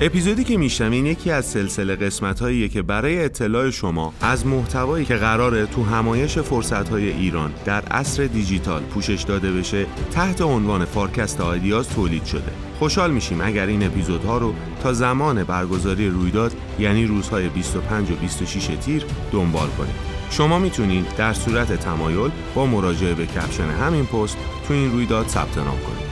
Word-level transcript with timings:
اپیزودی 0.00 0.44
که 0.44 0.56
میشنوین 0.56 1.06
یکی 1.06 1.30
از 1.30 1.44
سلسله 1.44 1.96
قسمت 1.96 2.40
هاییه 2.40 2.68
که 2.68 2.82
برای 2.82 3.24
اطلاع 3.24 3.70
شما 3.70 4.12
از 4.20 4.46
محتوایی 4.46 5.04
که 5.04 5.16
قراره 5.16 5.66
تو 5.66 5.84
همایش 5.84 6.38
فرصت 6.38 6.88
های 6.88 7.08
ایران 7.08 7.52
در 7.64 7.84
عصر 7.84 8.26
دیجیتال 8.26 8.82
پوشش 8.82 9.22
داده 9.22 9.52
بشه 9.52 9.86
تحت 10.10 10.40
عنوان 10.40 10.84
فارکست 10.84 11.40
آیدیاز 11.40 11.88
تولید 11.88 12.24
شده. 12.24 12.52
خوشحال 12.78 13.10
میشیم 13.10 13.40
اگر 13.40 13.66
این 13.66 13.86
اپیزودها 13.86 14.38
رو 14.38 14.54
تا 14.82 14.92
زمان 14.92 15.44
برگزاری 15.44 16.08
رویداد 16.08 16.52
یعنی 16.78 17.06
روزهای 17.06 17.48
25 17.48 18.10
و 18.10 18.16
26 18.16 18.66
تیر 18.66 19.04
دنبال 19.32 19.68
کنید. 19.68 19.94
شما 20.30 20.58
می‌تونید 20.58 21.06
در 21.16 21.32
صورت 21.32 21.72
تمایل 21.72 22.30
با 22.54 22.66
مراجعه 22.66 23.14
به 23.14 23.26
کپشن 23.26 23.68
همین 23.70 24.06
پست 24.06 24.36
تو 24.68 24.74
این 24.74 24.92
رویداد 24.92 25.28
ثبت 25.28 25.58
نام 25.58 25.78
کنید. 25.78 26.08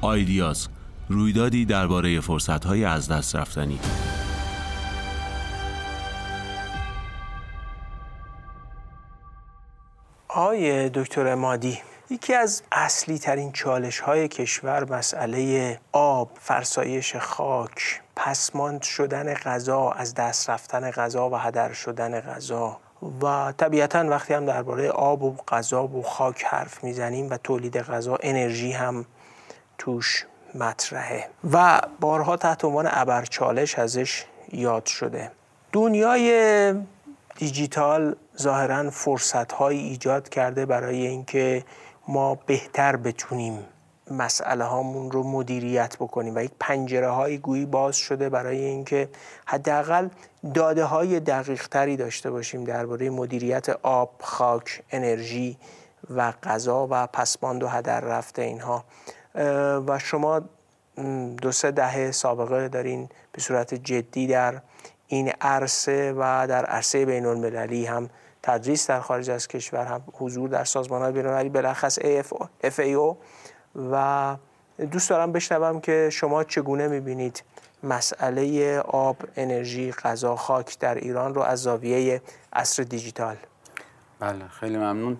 آیدیاز 0.00 0.68
رویدادی 1.10 1.64
درباره 1.64 2.20
فرصت‌های 2.20 2.84
از 2.84 3.08
دست 3.08 3.36
رفتنی. 3.36 3.80
آقای 10.28 10.88
دکتر 10.88 11.34
مادی 11.34 11.78
یکی 12.10 12.34
از 12.34 12.62
اصلی 12.72 13.18
ترین 13.18 13.52
چالش 13.52 14.00
های 14.00 14.28
کشور 14.28 14.92
مسئله 14.92 15.80
آب، 15.92 16.30
فرسایش 16.40 17.16
خاک، 17.16 18.00
پسماند 18.16 18.82
شدن 18.82 19.34
غذا، 19.34 19.90
از 19.90 20.14
دست 20.14 20.50
رفتن 20.50 20.90
غذا 20.90 21.30
و 21.30 21.36
هدر 21.36 21.72
شدن 21.72 22.20
غذا. 22.20 22.78
و 23.22 23.52
طبیعتا 23.56 24.08
وقتی 24.08 24.34
هم 24.34 24.46
درباره 24.46 24.90
آب 24.90 25.22
و 25.22 25.36
غذا 25.48 25.86
و 25.86 26.02
خاک 26.02 26.44
حرف 26.44 26.84
می‌زنیم 26.84 27.30
و 27.30 27.36
تولید 27.36 27.78
غذا 27.78 28.18
انرژی 28.22 28.72
هم 28.72 29.06
توش 29.78 30.26
مطرحه 30.54 31.28
و 31.52 31.80
بارها 32.00 32.36
تحت 32.36 32.64
عنوان 32.64 32.88
ابرچالش 32.90 33.78
ازش 33.78 34.24
یاد 34.52 34.86
شده. 34.86 35.30
دنیای 35.72 36.74
دیجیتال 37.36 38.16
ظاهرا 38.38 38.90
فرصت 38.90 39.62
ایجاد 39.62 40.28
کرده 40.28 40.66
برای 40.66 41.06
اینکه 41.06 41.64
ما 42.08 42.34
بهتر 42.34 42.96
بتونیم 42.96 43.64
مسئله 44.10 44.64
هامون 44.64 45.10
رو 45.10 45.22
مدیریت 45.22 45.96
بکنیم 45.96 46.36
و 46.36 46.42
یک 46.42 46.50
پنجره 46.60 47.08
های 47.08 47.38
گویی 47.38 47.66
باز 47.66 47.96
شده 47.96 48.28
برای 48.28 48.64
اینکه 48.64 49.08
حداقل 49.46 50.08
داده 50.54 50.84
های 50.84 51.20
دقیق 51.20 51.68
تری 51.68 51.96
داشته 51.96 52.30
باشیم 52.30 52.64
درباره 52.64 53.10
مدیریت 53.10 53.68
آب، 53.68 54.10
خاک، 54.20 54.82
انرژی 54.90 55.56
و 56.10 56.32
غذا 56.42 56.86
و 56.90 57.06
پسماند 57.06 57.62
و 57.62 57.68
هدر 57.68 58.00
رفته 58.00 58.42
اینها. 58.42 58.84
و 59.86 59.98
شما 59.98 60.42
دو 61.42 61.52
سه 61.52 61.70
دهه 61.70 62.10
سابقه 62.10 62.68
دارین 62.68 63.08
به 63.32 63.40
صورت 63.40 63.74
جدی 63.74 64.26
در 64.26 64.60
این 65.06 65.32
عرصه 65.40 66.12
و 66.12 66.46
در 66.48 66.64
عرصه 66.64 67.04
بین 67.06 67.26
المللی 67.26 67.86
هم 67.86 68.10
تدریس 68.42 68.86
در 68.86 69.00
خارج 69.00 69.30
از 69.30 69.48
کشور 69.48 69.86
هم 69.86 70.02
حضور 70.12 70.48
در 70.48 70.64
سازمان 70.64 71.02
های 71.02 71.12
بین 71.12 71.26
المللی 71.26 71.48
بلخص 71.48 71.98
FAO 72.64 73.16
و 73.92 74.36
دوست 74.90 75.10
دارم 75.10 75.32
بشنوم 75.32 75.80
که 75.80 76.10
شما 76.12 76.44
چگونه 76.44 76.88
می‌بینید 76.88 77.42
مسئله 77.82 78.78
آب، 78.78 79.16
انرژی، 79.36 79.92
غذا، 79.92 80.36
خاک 80.36 80.78
در 80.78 80.94
ایران 80.94 81.34
رو 81.34 81.42
از 81.42 81.62
زاویه 81.62 82.22
عصر 82.52 82.82
دیجیتال؟ 82.82 83.36
بله 84.20 84.48
خیلی 84.48 84.76
ممنون. 84.76 85.18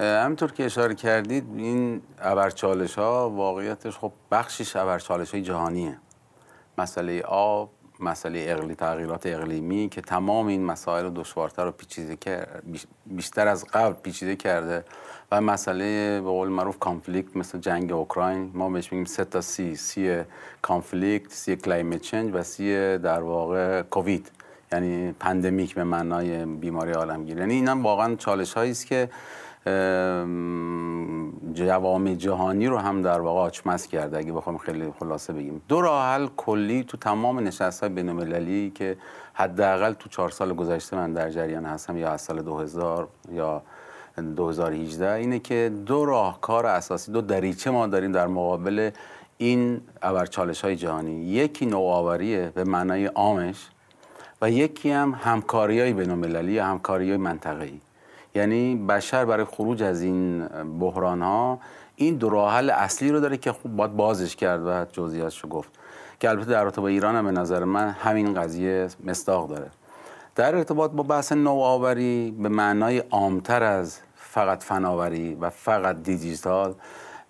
همینطور 0.00 0.52
که 0.52 0.64
اشاره 0.64 0.94
کردید 0.94 1.44
این 1.56 2.02
ابرچالش 2.18 2.94
ها 2.94 3.30
واقعیتش 3.30 3.98
خب 3.98 4.12
بخشیش 4.30 4.76
ابرچالش 4.76 5.30
های 5.30 5.42
جهانیه. 5.42 5.98
مسئله 6.78 7.22
آب 7.22 7.70
مسئله 8.00 8.44
اقلی 8.48 8.74
تغییرات 8.74 9.26
اقلیمی 9.26 9.88
که 9.88 10.00
تمام 10.00 10.46
این 10.46 10.64
مسائل 10.64 11.04
رو 11.04 11.10
دشوارتر 11.10 11.66
و 11.66 11.70
پیچیده 11.70 12.46
بیشتر 13.06 13.48
از 13.48 13.64
قبل 13.64 13.92
پیچیده 13.92 14.36
کرده 14.36 14.84
و 15.32 15.40
مسئله 15.40 16.20
به 16.20 16.28
قول 16.28 16.48
معروف 16.48 16.78
conflict 16.78 17.36
مثل 17.36 17.58
جنگ 17.58 17.92
اوکراین. 17.92 18.50
ما 18.54 18.70
بهش 18.70 18.92
میگیم 18.92 19.04
سه 19.04 19.24
تا 19.24 19.40
C 19.40 19.76
C 19.76 20.22
conflict 20.62 21.32
C 21.32 21.56
climate 21.56 22.00
change 22.00 22.30
و 22.34 22.42
C 22.42 22.98
در 22.98 23.20
واقع 23.20 23.82
کووید 23.82 24.30
یعنی 24.72 25.12
پندمیک 25.12 25.74
به 25.74 25.84
معنای 25.84 26.44
بیماری 26.44 26.92
عالمگیر. 26.92 27.38
یعنی 27.38 27.54
اینا 27.54 27.82
واقعا 27.82 28.14
چالش 28.14 28.56
است 28.56 28.86
که 28.86 29.08
جوامع 31.54 32.14
جهانی 32.14 32.66
رو 32.66 32.78
هم 32.78 33.02
در 33.02 33.20
واقع 33.20 33.40
آچمس 33.40 33.86
کرده 33.86 34.18
اگه 34.18 34.32
بخوام 34.32 34.58
خیلی 34.58 34.92
خلاصه 34.98 35.32
بگیم. 35.32 35.62
دو 35.68 35.80
راه 35.80 36.06
حل 36.06 36.26
کلی 36.36 36.84
تو 36.84 36.96
تمام 36.96 37.40
نشست 37.40 37.80
های 37.80 37.88
بین 37.88 38.70
که 38.70 38.96
حداقل 39.32 39.92
تو 39.92 40.08
چهار 40.08 40.30
سال 40.30 40.54
گذشته 40.54 40.96
من 40.96 41.12
در 41.12 41.30
جریان 41.30 41.64
هستم 41.64 41.96
یا 41.96 42.10
از 42.10 42.20
سال 42.20 42.42
2000 42.42 43.08
یا 43.32 43.62
2018 44.36 45.12
اینه 45.12 45.38
که 45.38 45.72
دو 45.86 46.04
راهکار 46.04 46.66
اساسی 46.66 47.12
دو 47.12 47.20
دریچه 47.20 47.70
ما 47.70 47.86
داریم 47.86 48.12
در 48.12 48.26
مقابل 48.26 48.90
این 49.38 49.80
ابرچالش 50.02 50.64
های 50.64 50.76
جهانی. 50.76 51.24
یکی 51.24 51.66
نوآوریه 51.66 52.52
به 52.54 52.64
معنای 52.64 53.06
عامش 53.06 53.68
و 54.42 54.50
یکی 54.50 54.90
هم 54.90 55.18
همکاری 55.22 55.80
های 55.80 55.92
بین 55.92 56.48
یا 56.48 56.66
همکاری 56.66 57.08
های 57.08 57.16
منطقه‌ای. 57.16 57.80
یعنی 58.34 58.76
بشر 58.76 59.24
برای 59.24 59.44
خروج 59.44 59.82
از 59.82 60.02
این 60.02 60.46
بحران 60.80 61.22
ها 61.22 61.58
این 61.96 62.14
دو 62.14 62.28
راه 62.28 62.54
حل 62.54 62.70
اصلی 62.70 63.10
رو 63.10 63.20
داره 63.20 63.36
که 63.36 63.52
خوب 63.52 63.76
باید 63.76 63.96
بازش 63.96 64.36
کرد 64.36 64.66
و 64.66 64.84
جزئیاتش 64.92 65.40
رو 65.40 65.48
گفت. 65.48 65.70
که 66.20 66.30
البته 66.30 66.50
در 66.50 66.64
ارتباط 66.64 66.80
با 66.80 66.88
ایران 66.88 67.16
هم 67.16 67.24
به 67.24 67.30
نظر 67.30 67.64
من 67.64 67.90
همین 67.90 68.34
قضیه 68.34 68.88
مستاق 69.04 69.48
داره. 69.48 69.70
در 70.34 70.56
ارتباط 70.56 70.90
با 70.90 71.02
بحث 71.02 71.32
نوآوری 71.32 72.36
به 72.38 72.48
معنای 72.48 72.98
عامتر 72.98 73.62
از 73.62 73.98
فقط 74.14 74.62
فناوری 74.62 75.34
و 75.34 75.50
فقط 75.50 76.02
دیجیتال 76.02 76.74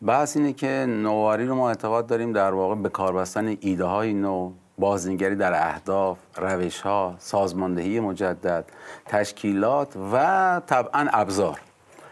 بحث 0.06 0.36
اینه 0.36 0.52
که 0.52 0.86
نوآوری 0.88 1.46
رو 1.46 1.54
ما 1.54 1.68
اعتقاد 1.68 2.06
داریم 2.06 2.32
در 2.32 2.52
واقع 2.52 2.74
به 2.74 2.88
کار 2.88 3.12
بستن 3.12 3.56
ایده 3.60 3.84
های 3.84 4.12
نو 4.12 4.52
بازنگری 4.78 5.36
در 5.36 5.52
اهداف، 5.68 6.18
روش 6.36 6.80
ها، 6.80 7.14
سازماندهی 7.18 8.00
مجدد، 8.00 8.64
تشکیلات 9.06 9.88
و 10.12 10.60
طبعا 10.66 11.08
ابزار. 11.12 11.60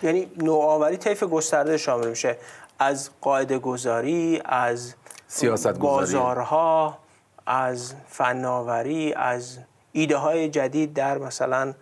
یعنی 0.02 0.30
نوآوری 0.36 0.96
طیف 0.96 1.22
گسترده 1.22 1.76
شامل 1.76 2.08
میشه 2.08 2.36
از 2.78 3.10
قاعده 3.20 3.58
گذاری 3.58 4.42
از 4.44 4.94
سیاست 5.28 5.78
بازارها 5.78 6.98
از 7.46 7.94
فناوری 8.08 9.14
از 9.14 9.58
ایده 9.92 10.16
های 10.16 10.48
جدید 10.48 10.94
در 10.94 11.18
مثلا 11.18 11.74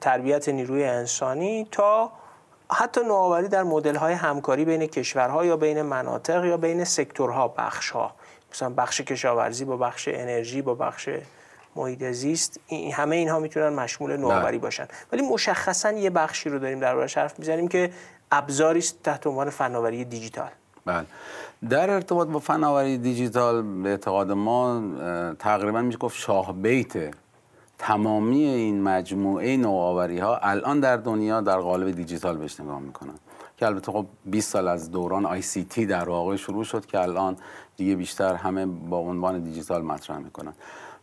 تربیت 0.00 0.48
نیروی 0.48 0.84
انسانی 0.84 1.68
تا 1.70 2.12
حتی 2.70 3.00
نوآوری 3.00 3.48
در 3.48 3.62
مدل 3.62 3.96
های 3.96 4.14
همکاری 4.14 4.64
بین 4.64 4.86
کشورها 4.86 5.44
یا 5.44 5.56
بین 5.56 5.82
مناطق 5.82 6.44
یا 6.44 6.56
بین 6.56 6.84
سکتورها 6.84 7.48
بخشها. 7.48 8.12
مثلا 8.52 8.70
بخش 8.70 9.00
کشاورزی 9.00 9.64
با 9.64 9.76
بخش 9.76 10.08
انرژی 10.12 10.62
با 10.62 10.74
بخش 10.74 11.08
محیط 11.76 12.04
زیست 12.04 12.60
این 12.66 12.92
همه 12.92 13.16
اینها 13.16 13.38
می‌تونن 13.38 13.68
مشمول 13.68 14.16
نوآوری 14.16 14.58
باشن. 14.58 14.88
ولی 15.12 15.22
مشخصا 15.22 15.92
یه 15.92 16.10
بخشی 16.10 16.50
رو 16.50 16.58
داریم 16.58 16.80
دربارش 16.80 17.18
حرف 17.18 17.38
می‌زنیم 17.38 17.68
که 17.68 17.90
ابزاری 18.32 18.78
است 18.78 19.02
تحت 19.02 19.26
عنوان 19.26 19.50
فناوری 19.50 20.04
دیجیتال. 20.04 20.50
بله. 20.84 21.06
در 21.70 21.90
ارتباط 21.90 22.28
با 22.28 22.38
فناوری 22.38 22.98
دیجیتال 22.98 23.82
به 23.82 23.88
اعتقاد 23.88 24.32
ما 24.32 24.82
تقریبا 25.38 25.82
میشه 25.82 25.98
گفت 25.98 26.16
شاه 26.16 26.52
بیت 26.52 27.14
تمامی 27.78 28.44
این 28.44 28.82
مجموعه 28.82 29.56
نوآوری 29.56 30.18
ها 30.18 30.36
الان 30.36 30.80
در 30.80 30.96
دنیا 30.96 31.40
در 31.40 31.58
قالب 31.58 31.90
دیجیتال 31.90 32.36
بهش 32.36 32.60
نگاه 32.60 32.80
می‌کنن. 32.80 33.14
که 33.56 33.66
البته 33.66 33.92
خب 33.92 34.06
20 34.24 34.50
سال 34.50 34.68
از 34.68 34.90
دوران 34.90 35.26
آی 35.26 35.42
سی 35.42 35.64
تی 35.64 35.86
در 35.86 36.08
واقع 36.08 36.36
شروع 36.36 36.64
شد 36.64 36.86
که 36.86 37.00
الان 37.00 37.36
دیگه 37.76 37.96
بیشتر 37.96 38.34
همه 38.34 38.66
با 38.66 38.98
عنوان 38.98 39.40
دیجیتال 39.40 39.82
مطرح 39.82 40.18
می‌کنن. 40.18 40.52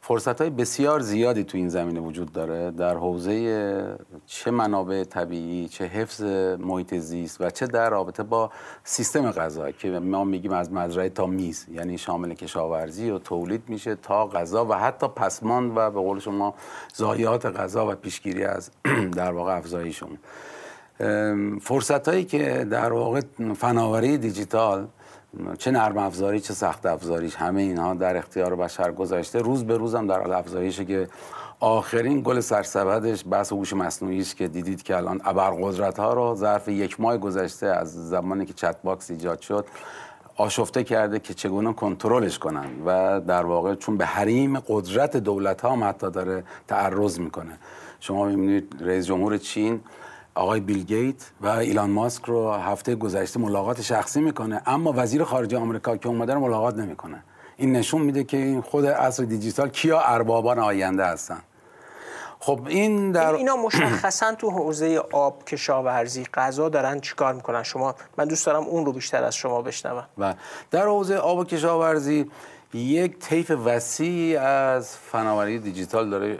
فرصت 0.05 0.41
های 0.41 0.49
بسیار 0.49 0.99
زیادی 0.99 1.43
تو 1.43 1.57
این 1.57 1.69
زمینه 1.69 1.99
وجود 1.99 2.31
داره. 2.31 2.71
در 2.71 2.95
حوزه 2.95 3.97
چه 4.25 4.51
منابع 4.51 5.03
طبیعی 5.03 5.67
چه 5.67 5.85
حفظ 5.85 6.21
محیط 6.59 6.95
زیست 6.95 7.41
و 7.41 7.49
چه 7.49 7.67
در 7.67 7.89
رابطه 7.89 8.23
با 8.23 8.51
سیستم 8.83 9.31
غذا 9.31 9.71
که 9.71 9.89
ما 9.89 10.23
میگیم 10.23 10.51
از 10.51 10.71
مزرعه 10.71 11.09
تا 11.09 11.25
میز 11.25 11.65
یعنی 11.71 11.97
شامل 11.97 12.33
کشاورزی 12.33 13.09
و 13.09 13.19
تولید 13.19 13.63
میشه 13.67 13.95
تا 13.95 14.27
غذا 14.27 14.65
و 14.65 14.73
حتی 14.73 15.07
پسماند 15.07 15.71
و 15.75 15.91
به 15.91 15.99
قول 15.99 16.19
شما 16.19 16.53
ضایعات 16.95 17.45
غذا 17.45 17.91
و 17.91 17.95
پیشگیری 17.95 18.43
از 18.43 18.71
در 19.15 19.31
واقع 19.31 19.57
افزایشون 19.57 20.17
فرصت 21.61 22.07
هایی 22.07 22.25
که 22.25 22.67
در 22.71 22.93
واقع 22.93 23.21
فناوری 23.55 24.17
دیجیتال 24.17 24.87
چه 25.57 25.71
نرم 25.71 25.97
افزاری 25.97 26.39
چه 26.39 26.53
سخت 26.53 26.85
افزاریش 26.85 27.35
همه 27.35 27.61
اینها 27.61 27.93
در 27.93 28.17
اختیار 28.17 28.55
بشر 28.55 28.91
گذاشته 28.91 29.39
روز 29.39 29.63
به 29.63 29.77
روز 29.77 29.95
هم 29.95 30.07
در 30.07 30.19
حال 30.19 30.33
افزایشه 30.33 30.85
که 30.85 31.07
آخرین 31.59 32.21
گل 32.21 32.39
سرسبدش 32.39 33.23
بحث 33.29 33.51
هوش 33.51 33.73
مصنوعی 33.73 34.19
است 34.19 34.37
که 34.37 34.47
دیدید 34.47 34.83
که 34.83 34.97
الان 34.97 35.21
ابرقدرت 35.25 35.99
ها 35.99 36.13
رو 36.13 36.35
ظرف 36.35 36.67
یک 36.67 36.99
ماه 36.99 37.17
گذشته 37.17 37.67
از 37.67 38.09
زمانی 38.09 38.45
که 38.45 38.53
chatbots 38.53 39.11
ایجاد 39.11 39.39
شد 39.39 39.65
آشفته 40.35 40.83
کرده 40.83 41.19
که 41.19 41.33
چگونه 41.33 41.73
کنترلش 41.73 42.39
کنن 42.39 42.67
و 42.85 43.21
در 43.21 43.45
واقع 43.45 43.75
چون 43.75 43.97
به 43.97 44.05
حریم 44.05 44.59
قدرت 44.59 45.17
دولت 45.17 45.61
ها 45.61 45.71
هم 45.71 45.83
حتی 45.83 46.11
داره 46.11 46.43
تعرض 46.67 47.19
می‌کنه. 47.19 47.57
شما 47.99 48.25
می‌بینید 48.25 48.75
رئیس 48.79 49.05
جمهور 49.05 49.37
چین 49.37 49.81
آقای 50.35 50.59
بیل 50.59 50.83
گیت 50.83 51.15
و 51.41 51.47
ایلان 51.47 51.89
ماسک 51.89 52.25
رو 52.25 52.51
هفته 52.51 52.95
گذشته 52.95 53.39
ملاقات 53.39 53.81
شخصی 53.81 54.21
می‌کنه 54.21 54.61
اما 54.65 54.93
وزیر 54.95 55.23
خارجه 55.23 55.57
آمریکا 55.57 55.97
که 55.97 56.09
اومده 56.09 56.33
رو 56.33 56.39
ملاقات 56.39 56.75
نمی‌کنه. 56.75 57.23
این 57.57 57.71
نشون 57.71 58.01
میده 58.01 58.23
که 58.23 58.37
این 58.37 58.61
خود 58.61 58.85
عصر 58.85 59.23
دیجیتال 59.23 59.69
کیا 59.69 59.99
اربابان 60.01 60.59
آینده 60.59 61.05
هستن. 61.05 61.39
خب 62.39 62.59
این 62.67 63.11
در 63.11 63.33
اینا 63.33 63.55
مشخصا 63.55 64.35
تو 64.35 64.49
حوزه 64.49 65.03
آب 65.11 65.45
کشاورزی 65.45 66.25
غذا 66.33 66.69
دارن 66.69 66.99
چیکار 66.99 67.33
می‌کنن؟ 67.33 67.63
شما 67.63 67.95
من 68.17 68.25
دوست 68.25 68.45
دارم 68.45 68.63
اون 68.63 68.85
رو 68.85 68.91
بیشتر 68.91 69.23
از 69.23 69.35
شما 69.35 69.61
بشنوم. 69.61 70.05
و 70.17 70.33
در 70.71 70.85
حوزه 70.85 71.15
آب 71.15 71.37
و 71.37 71.43
کشاورزی 71.43 72.31
یک 72.73 73.19
طیف 73.19 73.51
وسیعی 73.65 74.35
از 74.35 74.97
فناوری 74.97 75.59
دیجیتال 75.59 76.09
داره 76.09 76.39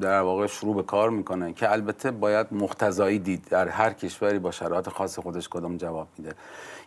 در 0.00 0.20
واقع 0.20 0.46
شروع 0.46 0.76
به 0.76 0.82
کار 0.82 1.10
می‌کنه 1.10 1.52
که 1.52 1.72
البته 1.72 2.10
باید 2.10 2.46
مختزایی 2.50 3.18
دید 3.18 3.44
در 3.50 3.68
هر 3.68 3.92
کشوری 3.92 4.38
با 4.38 4.50
شرایط 4.50 4.88
خاص 4.88 5.18
خودش 5.18 5.48
کدام 5.48 5.76
جواب 5.76 6.08
میده. 6.18 6.34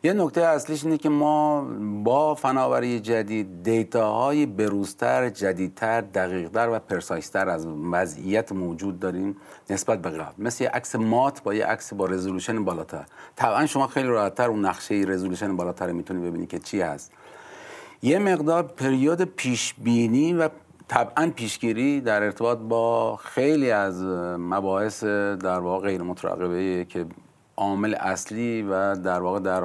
یه 0.04 0.14
نکته 0.14 0.42
اصلیش 0.42 0.86
اینه 0.86 0.98
که 0.98 1.10
ما 1.10 1.68
با 2.04 2.36
فناوری 2.36 3.00
جدید 3.00 3.64
دیتاهای 3.64 4.46
بروزتر، 4.46 5.30
جدیدتر، 5.30 6.02
دقیقتر 6.02 6.70
و 6.70 6.80
پرسایستر 6.80 7.50
از 7.50 7.68
وضعیت 7.92 8.52
موجود 8.52 9.00
داریم 9.00 9.38
نسبت 9.70 10.02
به 10.02 10.10
قبل. 10.10 10.44
مثل 10.44 10.64
یه 10.64 10.70
عکس 10.70 10.96
مات 10.96 11.44
با 11.44 11.54
یه 11.54 11.66
عکس 11.66 11.94
با 11.94 12.06
رزولوشن 12.06 12.66
بالاتر. 12.66 13.06
طبعا 13.36 13.66
شما 13.66 13.88
خیلی 13.88 14.08
راحتتر 14.08 14.50
اون 14.50 14.66
نقشه 14.66 14.96
رزولوشن 15.08 15.56
بالاتر 15.56 15.92
می‌تونی 15.92 16.30
ببینی 16.30 16.48
که 16.48 16.60
چی 16.60 16.82
هست. 16.82 17.12
یه 18.04 18.20
مقدار 18.20 18.64
پریود 18.64 19.22
پیش 19.22 19.74
بینی 19.78 20.34
و 20.34 20.50
طبعا 20.88 21.32
پیشگیری 21.36 22.02
در 22.02 22.24
ارتباط 22.24 22.58
با 22.58 23.16
خیلی 23.16 23.72
از 23.72 24.04
مباحث 24.40 25.04
در 25.04 25.60
واقع 25.60 25.88
غیر 25.88 26.02
مترقبه 26.02 26.86
که 26.90 27.06
عامل 27.58 27.94
اصلی 27.94 28.62
و 28.62 28.96
در 28.96 29.20
واقع 29.20 29.40
در 29.40 29.64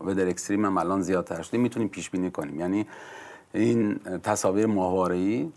ودر 0.00 0.28
اکستریم 0.28 0.64
هم 0.64 0.78
الان 0.78 1.02
زیادتر 1.02 1.42
شده 1.42 1.58
می‌تونیم 1.58 1.88
پیش 1.88 2.10
بینی 2.10 2.30
کنیم. 2.30 2.60
یعنی 2.60 2.86
این 3.54 3.98
تصاویر 4.22 4.66
ماهواره‌ای 4.66 5.52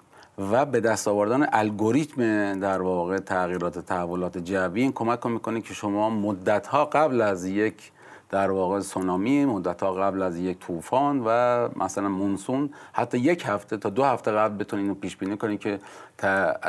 و 0.52 0.66
به 0.66 0.80
دست 0.80 1.08
آوردن 1.08 1.48
الگوریتم 1.52 2.60
در 2.60 2.82
واقع 2.82 3.18
تغییرات 3.18 3.80
تحولات 3.80 4.38
جوی 4.38 4.82
این 4.82 4.92
کمک 4.92 5.26
می‌کنه 5.26 5.62
که 5.62 5.74
شما 5.74 6.10
مدت 6.10 6.68
ها 6.68 6.86
قبل 6.86 7.22
از 7.22 7.46
یک 7.46 7.92
در 8.34 8.52
واقع 8.52 8.80
سونامی 8.80 9.46
مدت 9.46 9.84
ها 9.84 9.94
قبل 9.94 10.22
از 10.22 10.38
یک 10.38 10.60
طوفان 10.60 11.24
و 11.26 11.70
مثلا 11.76 12.10
مونسون 12.10 12.74
حتی 12.94 13.18
یک 13.18 13.44
هفته 13.46 13.78
تا 13.78 13.90
دو 13.90 14.04
هفته 14.04 14.32
قبل 14.32 14.64
بتونین 14.64 14.88
رو 14.88 14.96
پیش 14.96 15.18
بینی 15.18 15.38
کنید 15.38 15.60
که 15.60 15.80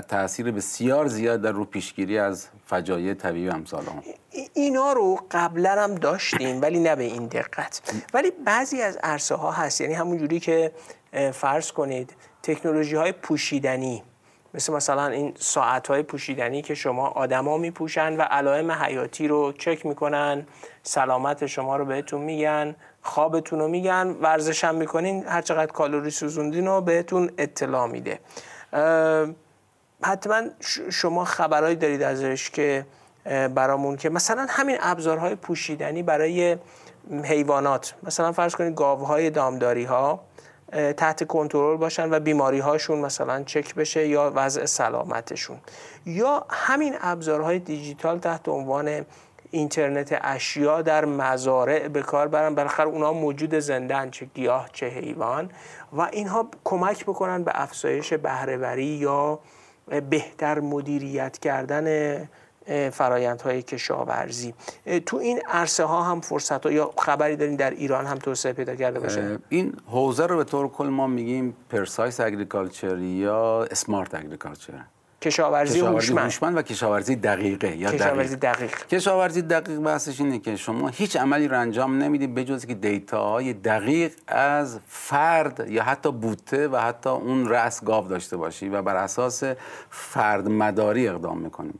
تاثیر 0.08 0.50
بسیار 0.50 1.06
زیاد 1.06 1.40
در 1.40 1.52
رو 1.52 1.64
پیشگیری 1.64 2.18
از 2.18 2.48
فجایع 2.66 3.14
طبیعی 3.14 3.48
امثال 3.48 3.84
هم 3.84 4.02
اینا 4.54 4.92
رو 4.92 5.20
قبلا 5.30 5.82
هم 5.82 5.94
داشتیم 5.94 6.62
ولی 6.62 6.80
نه 6.80 6.96
به 6.96 7.04
این 7.04 7.26
دقت. 7.26 7.94
ولی 8.14 8.30
بعضی 8.44 8.82
از 8.82 8.98
عرصه 9.02 9.34
ها 9.34 9.50
هست 9.50 9.80
یعنی 9.80 9.94
همون 9.94 10.18
جوری 10.18 10.40
که 10.40 10.72
فرض 11.32 11.72
کنید 11.72 12.14
تکنولوژی 12.42 12.96
های 12.96 13.12
پوشیدنی. 13.12 14.02
مثل 14.54 14.72
مثلا 14.72 15.06
این 15.06 15.34
ساعت 15.38 15.86
های 15.86 16.02
پوشیدنی 16.02 16.62
که 16.62 16.74
شما 16.74 17.08
آدما 17.08 17.58
میپوشن 17.58 18.16
و 18.16 18.22
علائم 18.22 18.72
حیاتی 18.72 19.28
رو 19.28 19.52
چک 19.52 19.86
می‌کنن 19.86 20.46
سلامت 20.82 21.46
شما 21.46 21.76
رو 21.76 21.84
بهتون 21.84 22.20
میگن 22.20 22.76
خوابتون 23.02 23.58
رو 23.58 23.68
میگن 23.68 24.06
ورزش 24.06 24.64
هم 24.64 24.74
می‌کنین 24.74 25.24
هر 25.26 25.42
چقدر 25.42 25.72
کالری 25.72 26.10
سوزوندین 26.10 26.66
رو 26.66 26.80
بهتون 26.80 27.30
اطلاع 27.38 27.86
میده. 27.86 28.20
حتما 30.02 30.42
شما 30.90 31.24
خبرهایی 31.24 31.76
دارید 31.76 32.02
ازش 32.02 32.50
که 32.50 32.86
برامون 33.28 33.96
که 33.96 34.10
مثلا 34.10 34.46
همین 34.48 34.76
ابزارهای 34.80 35.34
پوشیدنی 35.34 36.02
برای 36.02 36.56
حیوانات 37.24 37.94
مثلا 38.02 38.32
فرض 38.32 38.54
کنید 38.54 38.74
گاوهای 38.74 39.30
دامداری 39.30 39.84
ها 39.84 40.20
تحت 40.96 41.26
کنترل 41.26 41.76
باشن 41.76 42.10
و 42.10 42.20
بیماری 42.20 42.58
هاشون 42.58 42.98
مثلا 42.98 43.42
چک 43.42 43.74
بشه 43.74 44.08
یا 44.08 44.32
وضع 44.34 44.64
سلامتشون. 44.64 45.56
یا 46.06 46.46
همین 46.50 46.94
ابزارهای 47.00 47.58
دیجیتال 47.58 48.18
تحت 48.18 48.48
عنوان 48.48 49.06
اینترنت 49.50 50.18
اشیا 50.20 50.82
در 50.82 51.04
مزارع 51.04 51.88
به 51.88 52.02
کار 52.02 52.28
برن. 52.28 52.54
بالاخره 52.54 52.86
اونها 52.86 53.12
موجود 53.12 53.58
زندن 53.58 54.10
چه 54.10 54.26
گیاه 54.34 54.68
چه 54.72 54.88
حیوان. 54.88 55.50
و 55.92 56.08
اینها 56.12 56.48
کمک 56.64 57.04
بکنن 57.04 57.44
به 57.44 57.52
افزایش 57.54 58.12
بهرهوری 58.12 58.84
یا 58.84 59.38
بهتر 60.10 60.60
مدیریت 60.60 61.38
کردن 61.38 62.28
فرایندهای 62.92 63.62
کشاورزی. 63.62 64.54
تو 65.06 65.16
این 65.16 65.40
عرصه 65.48 65.84
ها 65.84 66.02
هم 66.02 66.20
فرصت 66.20 66.66
ها 66.66 66.72
یا 66.72 66.90
خبری 66.98 67.36
دارین 67.36 67.56
در 67.56 67.70
ایران 67.70 68.06
هم 68.06 68.18
توسعه 68.18 68.52
پیدا 68.52 68.76
کرده 68.76 69.00
باشه؟ 69.00 69.38
این 69.48 69.76
حوزه 69.86 70.26
رو 70.26 70.36
به 70.36 70.44
طور 70.44 70.68
کل 70.68 70.86
ما 70.86 71.06
میگیم 71.06 71.56
پرسایس 71.70 72.20
اگریکالچر 72.20 72.98
یا 72.98 73.64
اسمارت 73.70 74.14
اگریکالچر. 74.14 74.72
کشاورزی 75.22 75.80
هوشمند. 75.80 76.56
و 76.56 76.62
کشاورزی 76.62 77.16
دقیقه 77.16 77.76
یا 77.76 77.92
کشاورزی 77.92 78.36
دقیق. 78.36 78.86
کشاورزی 78.86 79.42
دقیق 79.42 79.78
بحثش 79.78 80.20
اینه 80.20 80.38
که 80.38 80.56
شما 80.56 80.88
هیچ 80.88 81.16
عملی 81.16 81.48
رو 81.48 81.60
انجام 81.60 81.98
نمی‌دید 82.02 82.34
بجز 82.34 82.66
که 82.66 82.74
دیتاهای 82.74 83.52
دقیق 83.52 84.12
از 84.26 84.78
فرد 84.88 85.66
یا 85.68 85.82
حتی 85.82 86.12
بوته 86.12 86.68
و 86.68 86.76
حتی 86.76 87.10
اون 87.10 87.48
رأس 87.48 87.84
گاو 87.84 88.08
داشته 88.08 88.36
باشی 88.36 88.68
و 88.68 88.82
بر 88.82 88.96
اساس 88.96 89.42
فرد 89.90 90.48
مداری 90.48 91.08
اقدام 91.08 91.38
می‌کنیم 91.38 91.78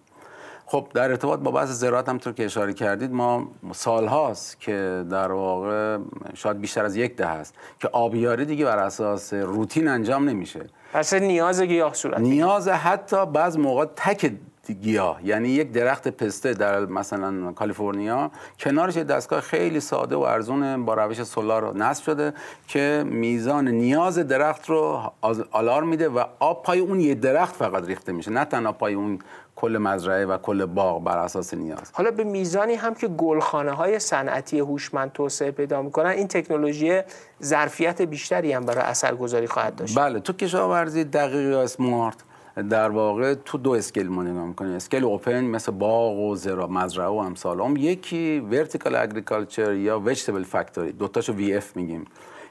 خب 0.75 0.87
در 0.95 1.11
ارتباط 1.11 1.41
با 1.41 1.51
بحث 1.51 1.69
زراعت 1.69 2.09
هم 2.09 2.19
که 2.19 2.45
اشاره 2.45 2.73
کردید 2.73 3.13
ما 3.13 3.49
سال 3.73 4.07
هاست 4.07 4.61
که 4.61 5.05
در 5.11 5.33
واقع 5.33 5.99
شاید 6.35 6.61
بیشتر 6.61 6.85
از 6.85 6.97
یک 6.97 7.17
ده 7.17 7.27
هست 7.27 7.55
که 7.81 7.89
آبیاری 7.89 8.45
دیگه 8.45 8.65
بر 8.65 8.79
اساس 8.79 9.35
روتین 9.35 9.89
انجام 9.89 10.29
نمیشه. 10.29 10.67
پس 10.93 11.15
نیاز 11.15 11.63
گیاه 11.63 11.95
صورت 11.95 12.19
نیاز 12.19 12.69
حتی 12.69 13.27
بعض 13.27 13.57
موقع 13.57 13.85
تک 13.97 14.33
گیاه. 14.71 15.21
یعنی 15.25 15.49
یک 15.49 15.73
درخت 15.73 16.09
پسته 16.09 16.55
در 16.55 16.87
مثلا 16.87 17.53
کالیفرنیا. 17.53 18.31
کنارش 18.59 18.97
دستگاه 18.97 19.41
خیلی 19.41 19.81
ساده 19.81 20.17
و 20.17 20.21
ارزون 20.21 20.85
با 20.85 20.95
روش 20.95 21.23
سولار 21.23 21.77
نصب 21.77 22.05
شده 22.05 22.33
که 22.69 23.05
میزان 23.07 23.69
نیاز 23.69 24.19
درخت 24.19 24.69
رو 24.69 25.13
آلارم 25.51 25.83
میده 25.83 26.09
و 26.09 26.25
آب 26.39 26.63
پای 26.63 26.79
اون 26.79 27.01
یه 27.01 27.15
درخت 27.15 27.57
فقط 27.57 27.87
ریخته 27.87 28.13
میشه. 28.13 28.31
نه 28.31 28.45
تنها 28.45 28.73
پای 28.73 28.95
اون 28.95 29.19
کل 29.57 29.79
مزرعه 29.79 30.27
و 30.27 30.39
کل 30.39 30.67
باغ 30.67 31.05
بر 31.05 31.19
اساس 31.19 31.55
نیاز. 31.55 31.91
حالا 31.93 32.11
به 32.11 32.25
میزانی 32.25 32.75
هم 32.75 32.95
که 32.95 33.09
گلخانه 33.09 33.73
های 33.73 33.99
صنعتی 33.99 34.59
هوشمند 34.59 35.13
توسعه 35.13 35.51
پیدا 35.51 35.83
می‌کنن 35.83 36.11
این 36.11 36.29
تکنولوژی 36.29 37.01
ظرفیت 37.43 38.03
بیشتری 38.03 38.53
هم 38.53 38.67
برای 38.67 38.85
اثرگذاری 38.85 39.47
خواهد 39.47 39.77
داشت. 39.77 39.99
بله 39.99 40.21
تو 40.21 40.33
کشاورزی 40.33 41.05
دقیق 41.05 41.51
یا 41.51 41.63
smart 41.63 42.17
در 42.63 42.91
واقع 42.91 43.35
تو 43.35 43.59
دو 43.59 43.71
scale 43.71 44.09
ما 44.09 44.23
نگاه 44.23 44.47
می‌کنیم 44.47 44.77
scale 44.77 45.05
open 45.05 45.45
مثل 45.45 45.73
باغ 45.73 46.19
و 46.19 46.37
زرا 46.37 46.67
مزرعه 46.67 47.09
و 47.09 47.15
امثال. 47.15 47.61
هم 47.61 47.77
یکی 47.77 48.41
vertical 48.41 48.97
agriculture 48.97 49.73
یا 49.73 50.01
vegetable 50.01 50.43
factory. 50.43 50.93
دوتاشو 50.93 51.33
VF 51.33 51.77
میگیم. 51.77 52.05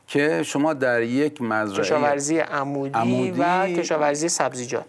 که 0.08 0.44
شما 0.44 0.74
در 0.74 1.02
یک 1.02 1.42
مزرعه 1.42 1.82
کشاورزی 1.82 2.40
عمودی, 2.40 2.94
عمودی 2.94 3.32
و 3.40 3.68
کشاورزی 3.68 4.30
سبزیجات. 4.30 4.86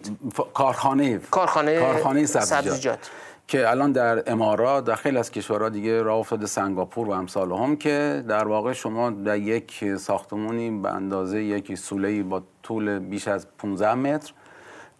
کارخانه. 0.53 1.17
کارخانه, 1.17 1.79
کارخانه 1.79 2.25
سبزیجات. 2.25 2.63
سبزیجات. 2.63 3.11
که 3.47 3.69
الان 3.69 3.91
در 3.91 4.31
امارات 4.31 4.85
در 4.85 4.95
خیلی 4.95 5.17
از 5.17 5.31
کشورها 5.31 5.69
دیگه 5.69 6.01
راه 6.01 6.17
افتاده 6.17 6.45
سنگاپور 6.45 7.07
و 7.07 7.11
امثال 7.11 7.51
هم 7.51 7.75
که 7.75 8.23
در 8.27 8.47
واقع 8.47 8.73
شما 8.73 9.09
در 9.09 9.37
یک 9.37 9.95
ساختمونی 9.97 10.71
به 10.71 10.89
اندازه 10.89 11.43
یک 11.43 11.75
سوله 11.75 12.23
با 12.23 12.43
طول 12.63 12.99
بیش 12.99 13.27
از 13.27 13.47
15 13.57 13.93
متر 13.93 14.33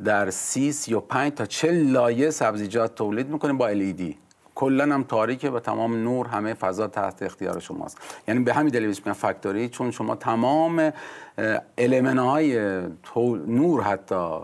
در 0.03 0.29
30 0.29 0.71
35 0.71 1.33
تا 1.33 1.45
40 1.45 1.91
لایه 1.91 2.29
سبزیجات 2.29 2.95
تولید 2.95 3.29
می‌کنیم 3.29 3.57
با 3.57 3.73
LED 3.73 4.15
کلا 4.55 4.83
هم 4.83 5.03
تاریکه 5.03 5.49
و 5.49 5.59
تمام 5.59 6.03
نور 6.03 6.27
همه 6.27 6.53
فضا 6.53 6.87
تحت 6.87 7.23
اختیار 7.23 7.59
شماست. 7.59 7.97
یعنی 8.27 8.39
به 8.39 8.53
همین 8.53 8.71
دلیل 8.73 8.87
میگن 8.87 9.13
فکتوری 9.13 9.69
چون 9.69 9.91
شما 9.91 10.15
تمام 10.15 10.91
المنهای 11.77 12.81
نور 13.47 13.81
حتی 13.81 14.39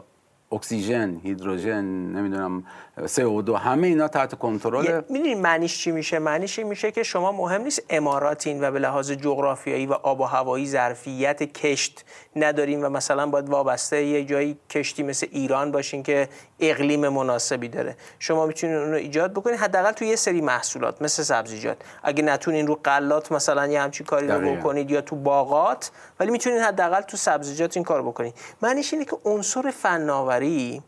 اکسیژن 0.51 1.19
هیدروژن 1.23 1.85
نمی‌دونم 1.85 2.63
CO2 3.07 3.49
همه 3.49 3.87
اینا 3.87 4.07
تحت 4.07 4.39
کنترل 4.39 5.01
می‌دونید 5.09 5.37
معنیش 5.37 5.77
چی 5.77 5.91
میشه؟ 5.91 6.19
معنیش 6.19 6.59
این 6.59 6.67
میشه 6.67 6.91
که 6.91 7.03
شما 7.03 7.31
مهم 7.31 7.61
نیست 7.61 7.83
اماراتین 7.89 8.63
و 8.63 8.71
به 8.71 8.79
لحاظ 8.79 9.11
جغرافیایی 9.11 9.85
و 9.85 9.93
آب 9.93 10.19
و 10.19 10.23
هوایی 10.23 10.67
ظرفیت 10.67 11.43
کشت 11.43 12.05
ندارین 12.35 12.83
و 12.83 12.89
مثلا 12.89 13.27
باید 13.27 13.49
وابسته 13.49 14.03
یه 14.03 14.25
جایی 14.25 14.57
کشتی 14.69 15.03
مثل 15.03 15.27
ایران 15.31 15.71
باشین 15.71 16.03
که 16.03 16.29
اقلیم 16.59 17.07
مناسبی 17.07 17.67
داره. 17.67 17.95
شما 18.19 18.45
می‌تونید 18.45 18.75
اون 18.75 18.89
رو 18.91 18.97
ایجاد 18.97 19.31
بکنید 19.31 19.59
حداقل 19.59 19.91
تو 19.91 20.05
یه 20.05 20.15
سری 20.15 20.41
محصولات 20.41 21.01
مثل 21.01 21.23
سبزیجات. 21.23 21.77
اگه 22.03 22.23
نتونین 22.23 22.67
رو 22.67 22.79
قلات 22.83 23.31
مثلا 23.31 23.67
یه 23.67 23.81
همچین 23.81 24.05
کاری 24.05 24.27
رو 24.27 24.55
بکنید 24.55 24.91
یا 24.91 25.01
تو 25.01 25.15
باغات 25.15 25.91
ولی 26.19 26.31
می‌تونید 26.31 26.59
حداقل 26.59 27.01
تو 27.01 27.17
سبزیجات 27.17 27.77
این 27.77 27.83
کار 27.83 28.01
بکنید 28.01 28.33
معنیش 28.61 28.93
اینه 28.93 29.05
که 29.05 29.17
عنصر 29.25 29.71
فناوری 29.71 30.81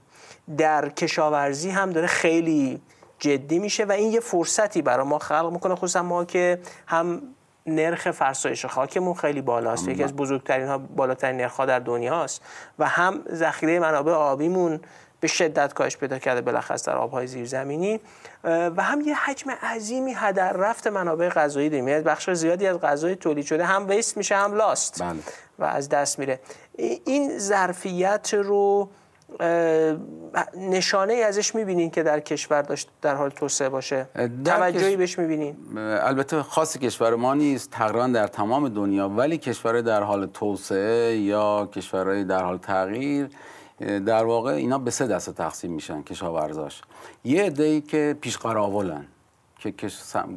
در 0.57 0.89
کشاورزی 0.89 1.69
هم 1.69 1.89
داره 1.89 2.07
خیلی 2.07 2.81
جدی 3.19 3.59
میشه 3.59 3.85
و 3.85 3.91
این 3.91 4.11
یه 4.11 4.19
فرصتی 4.19 4.81
برای 4.81 5.07
ما 5.07 5.19
خلق 5.19 5.51
می‌کنه 5.51 5.75
خصوصا 5.75 6.03
ما 6.03 6.25
که 6.25 6.59
هم 6.87 7.21
نرخ 7.65 8.11
فرسایش 8.11 8.65
خاکمون 8.65 9.13
خیلی 9.13 9.41
بالاست. 9.41 9.87
یکی 9.87 10.03
از 10.03 10.15
بزرگترین 10.15 10.67
ها 10.67 10.77
بالاترین 10.77 11.37
نرخ 11.37 11.55
ها 11.55 11.65
در 11.65 11.79
دنیاست 11.79 12.41
و 12.79 12.87
هم 12.87 13.23
ذخیره 13.33 13.79
منابع 13.79 14.11
آبیمون 14.11 14.79
به 15.19 15.27
شدت 15.27 15.73
کاهش 15.73 15.97
پیدا 15.97 16.19
کرده 16.19 16.41
بالاخص 16.41 16.87
در 16.87 16.95
آبهای 16.95 17.27
زیرزمینی. 17.27 17.99
و 18.43 18.83
هم 18.83 19.01
یه 19.01 19.15
حجم 19.15 19.51
عظیمی 19.51 20.13
هدر 20.13 20.51
رفت 20.53 20.87
منابع 20.87 21.29
غذایی 21.29 21.69
داریم. 21.69 21.87
یعنی 21.87 22.03
بخش 22.03 22.29
زیادی 22.29 22.67
از 22.67 22.79
غذای 22.79 23.15
تولید 23.15 23.45
شده 23.45 23.65
هم 23.65 23.89
ویست 23.89 24.17
میشه 24.17 24.35
هم 24.35 24.53
لاست 24.53 25.03
بله. 25.03 25.19
و 25.59 25.63
از 25.63 25.89
دست 25.89 26.19
میره. 26.19 26.39
این 27.05 27.37
ظرفیت 27.39 28.33
رو 28.33 28.89
نشانه 30.57 31.13
ای 31.13 31.23
ازش 31.23 31.55
می‌بینین 31.55 31.89
که 31.89 32.03
در 32.03 32.19
کشور 32.19 32.61
داشت 32.61 32.89
در 33.01 33.15
حال 33.15 33.29
توسعه 33.29 33.69
باشه؟ 33.69 34.07
توجهی 34.45 34.95
بهش 34.95 35.19
می‌بینین؟ 35.19 35.55
البته 35.77 36.43
خاص 36.43 36.77
کشور 36.77 37.15
ما 37.15 37.33
نیست 37.33 37.71
تقریبا 37.71 38.07
در 38.07 38.27
تمام 38.27 38.69
دنیا 38.69 39.09
ولی 39.09 39.37
کشور 39.37 39.81
در 39.81 40.03
حال 40.03 40.25
توسعه 40.25 41.17
یا 41.17 41.69
کشورهای 41.73 42.23
در 42.23 42.43
حال 42.43 42.57
تغییر 42.57 43.29
در 44.05 44.23
واقع 44.23 44.51
اینا 44.51 44.77
به 44.77 44.91
سه 44.91 45.07
دسته 45.07 45.31
تقسیم 45.31 45.71
میشن 45.71 46.03
کشاورزاش. 46.03 46.81
یه 47.23 47.43
عده‌ای 47.43 47.81
که 47.81 48.15
پیش 48.21 48.37
قراولن 48.37 49.05
که 49.71 49.87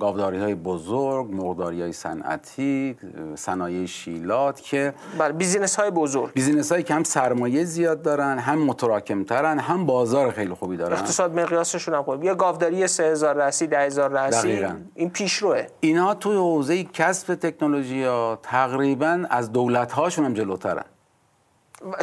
گاوداری 0.01 0.39
های 0.39 0.55
بزرگ 0.55 1.31
مرغداری 1.31 1.83
های 1.83 1.93
صنعتی 1.93 2.97
صنایع 3.35 3.87
شیلات 3.87 4.61
که 4.61 4.95
بر 5.19 5.33
business 5.33 5.77
های 5.77 5.91
بزرگ. 5.91 6.33
business 6.33 6.73
هایی 6.73 6.85
که 6.85 6.95
هم 6.95 7.03
سرمایه 7.03 7.65
زیاد 7.65 8.03
دارن 8.03 8.39
هم 8.39 8.59
متراکم 8.59 9.25
ترن 9.25 9.59
هم 9.59 9.87
بازار 9.87 10.31
خیلی 10.31 10.55
خوبی 10.55 10.77
دارن. 10.77 10.93
اقتصاد 10.93 11.41
مقیاسشون 11.41 11.95
هم 11.95 12.03
خوب 12.03 12.25
یا 12.25 12.35
گاوداری 12.35 12.87
3000 12.87 13.37
رأسی 13.37 13.67
10000 13.67 14.13
رأسی 14.19 14.49
دقیقاً. 14.49 14.77
این 14.95 15.11
پیشروه. 15.11 15.67
اینا 15.81 16.15
توی 16.15 16.37
حوزه 16.37 16.85
کسب 16.85 17.35
تکنولوژی 17.35 18.05
ها 18.05 18.39
تقریبا 18.43 19.25
از 19.31 19.53
دولت 19.53 19.93
هاشون 19.93 20.25
هم 20.25 20.35
جلوترن. 20.35 20.85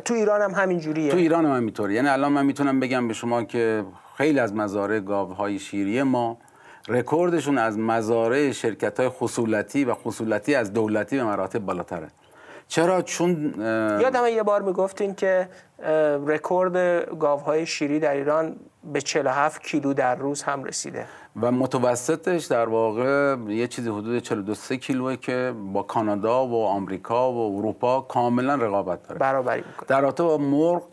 تو 0.06 0.14
ایران 0.14 0.42
هم 0.42 0.52
همین 0.52 0.80
جوریه. 0.80 1.12
تو 1.12 1.18
ایران 1.18 1.46
هم 1.46 1.56
همینطوره 1.56 1.94
یعنی 1.94 2.08
الان 2.08 2.32
من 2.32 2.46
می‌تونم 2.46 2.80
بگم 2.80 3.08
به 3.08 3.14
شما 3.14 3.44
که 3.44 3.86
خیلی 4.18 4.40
از 4.40 4.54
مزارع 4.54 5.00
گاوهای 5.00 5.60
شیری 5.60 6.04
ما 6.04 6.38
رکوردشون 6.88 7.58
از 7.58 7.78
مزارع 7.78 8.52
شرکت 8.52 9.00
های 9.00 9.10
خصولتی 9.10 9.86
و 9.86 9.94
خصولتی 9.94 10.56
از 10.56 10.74
دولتی 10.74 11.18
به 11.18 11.24
مراتب 11.24 11.60
بالاتره. 11.60 12.08
چرا؟ 12.68 13.02
چون 13.02 13.54
یادم 14.02 14.28
یه 14.28 14.44
بار 14.44 14.62
می‌گفتین 14.62 15.16
که 15.16 15.50
رکورد 16.28 16.78
گاوهای 17.20 17.66
شیری 17.66 18.00
در 18.00 18.12
ایران 18.12 18.56
به 18.94 19.02
47 19.02 19.64
کیلو 19.64 19.94
در 19.94 20.16
روز 20.16 20.44
هم 20.44 20.64
رسیده. 20.64 21.06
و 21.42 21.52
متوسطش 21.52 22.46
در 22.46 22.70
واقع 22.70 23.36
یه 23.48 23.68
چیزی 23.68 23.90
حدود 23.90 24.20
42 24.20 24.76
کیلوه 24.76 25.16
که 25.16 25.54
با 25.74 25.84
کانادا 25.84 26.48
و 26.48 26.66
آمریکا 26.66 27.34
و 27.34 27.58
اروپا 27.58 28.02
کاملا 28.02 28.56
رقابت 28.56 29.08
داره. 29.08 29.20
برابری 29.20 29.64
می‌کنه. 29.68 29.88
در 29.88 30.02
رابطه 30.02 30.24
با 30.24 30.38
مرغ 30.38 30.84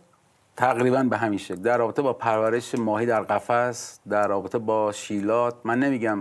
تقریبا 0.61 1.03
به 1.03 1.17
همین 1.17 1.39
شکل. 1.39 1.55
در 1.55 1.79
رابطه 1.79 2.03
با 2.03 2.13
پرورش 2.13 2.75
ماهی 2.75 3.07
در 3.07 3.23
قفس 3.23 4.01
در 4.09 4.29
رابطه 4.29 4.59
با 4.59 4.93
شیلات 4.93 5.55
من 5.65 5.79
نمیگم 5.79 6.19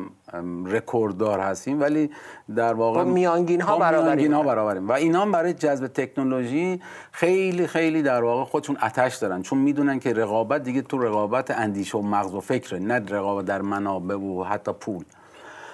رکورددار 0.65 1.39
هستیم 1.39 1.81
ولی 1.81 2.09
در 2.55 2.73
واقع 2.73 3.03
با 3.03 3.11
میانگین 3.11 3.61
ها 3.61 3.77
برابریم 3.77 4.33
ها 4.33 4.43
برابریم. 4.43 4.89
و 4.89 4.91
اینا 4.91 5.25
برای 5.25 5.53
جذب 5.53 5.87
تکنولوژی 5.87 6.81
خیلی 7.11 7.67
خیلی 7.67 8.01
در 8.01 8.23
واقع 8.23 8.43
خودشون 8.43 8.77
آتش 8.77 9.15
دارن 9.15 9.41
چون 9.41 9.57
می‌دونن 9.57 9.99
که 9.99 10.13
رقابت 10.13 10.63
دیگه 10.63 10.81
تو 10.81 10.97
رقابت 10.97 11.51
اندیشه 11.51 11.97
و 11.97 12.01
مغز 12.01 12.33
و 12.33 12.39
فکره 12.39 12.79
نه 12.79 12.95
رقابت 12.95 13.45
در 13.45 13.61
منابع 13.61 14.15
و 14.15 14.43
حتی 14.43 14.71
پول. 14.73 15.03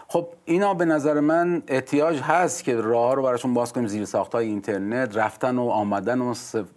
خب 0.07 0.27
اینا 0.45 0.73
به 0.73 0.85
نظر 0.85 1.19
من 1.19 1.63
احتیاج 1.67 2.19
هست 2.19 2.63
که 2.63 2.75
راه 2.75 3.15
رو 3.15 3.23
براشون 3.23 3.53
باز 3.53 3.73
کنیم. 3.73 3.87
زیر 3.87 4.07
های 4.33 4.47
اینترنت 4.47 5.17
رفتن 5.17 5.57
و 5.57 5.69
آمدن 5.69 6.21
و 6.21 6.33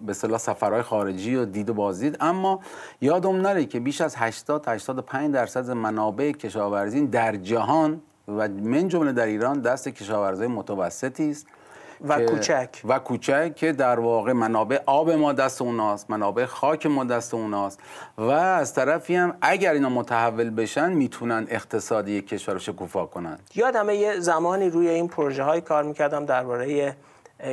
به 0.07 0.13
صلاح 0.13 0.39
سفرهای 0.39 0.83
خارجی 0.83 1.35
و 1.35 1.45
دید 1.45 1.71
و 1.71 1.75
بازدید. 1.75 2.17
اما 2.21 2.61
یادم 3.01 3.37
نره 3.37 3.65
که 3.65 3.81
بیش 3.81 4.01
از 4.01 4.17
80 4.17 4.65
85 4.69 5.35
درصد 5.35 5.71
منابع 5.71 6.33
کشاورزی 6.33 7.07
در 7.07 7.37
جهان 7.37 8.01
و 8.29 8.49
من 8.49 8.89
جمله 8.89 9.13
در 9.13 9.27
ایران 9.27 9.61
دست 9.61 9.89
کشاورزای 9.89 10.49
متوسطی 10.49 11.31
است. 11.31 11.47
و 12.01 12.21
کوچک. 12.21 12.69
و 12.85 12.99
کوچک 12.99 13.53
که 13.57 13.73
در 13.73 14.01
واقع 14.01 14.33
منابع 14.33 14.79
آب 14.87 15.11
ما 15.11 15.33
دست 15.33 15.63
اوناست 15.63 16.11
منابع 16.11 16.45
خاک 16.45 16.87
ما 16.87 17.05
دست 17.05 17.35
اوناست. 17.35 17.81
و 18.19 18.31
از 18.31 18.75
طرفی 18.75 19.15
هم 19.15 19.37
اگر 19.41 19.73
اینا 19.73 19.89
متحول 19.89 20.51
بشن 20.51 20.93
می‌تونن 20.93 21.47
اقتصادی 21.51 22.23
کشور 22.23 22.55
رو 22.55 22.61
شکوفا 22.61 23.07
کنن. 23.07 23.39
یادمه 23.55 23.97
یه 23.97 24.21
زمانی 24.21 24.71
روی 24.71 24.89
این 24.89 25.09
پروژه 25.09 25.43
های 25.43 25.61
کار 25.61 25.83
می‌کردم 25.83 26.25
درباره 26.25 26.97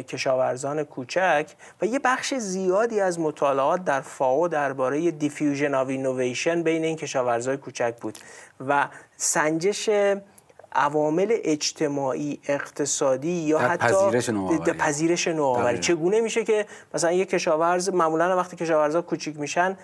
کشاورزان 0.08 0.84
کوچک 0.84 1.46
و 1.82 1.86
یه 1.86 2.00
بخش 2.00 2.34
زیادی 2.34 3.00
از 3.00 3.20
مطالعات 3.20 3.84
در 3.84 4.02
فائو 4.02 4.48
درباره 4.48 5.12
diffusion 5.12 5.74
of 5.74 5.88
innovation 5.88 6.64
بین 6.64 6.84
این 6.84 6.96
کشاورزای 6.96 7.58
کوچک 7.58 7.96
بود. 8.02 8.18
و 8.68 8.88
سنجش 9.18 9.90
عوامل 10.76 11.38
اجتماعی 11.44 12.40
اقتصادی 12.48 13.32
یا 13.32 13.60
حتی 13.60 13.88
پذیرش 13.88 14.30
نوآوری. 14.30 14.74
پذیرش 14.74 15.28
نوآوری. 15.28 15.80
چگونه 15.80 16.22
میشه 16.22 16.44
که 16.44 16.66
مثلا 16.94 17.12
یک 17.12 17.30
کشاورز 17.30 17.90
معمولا 17.90 18.38
وقتی 18.38 18.56
کشاورزا 18.56 19.02
کوچیک 19.02 19.40
میشن 19.40 19.78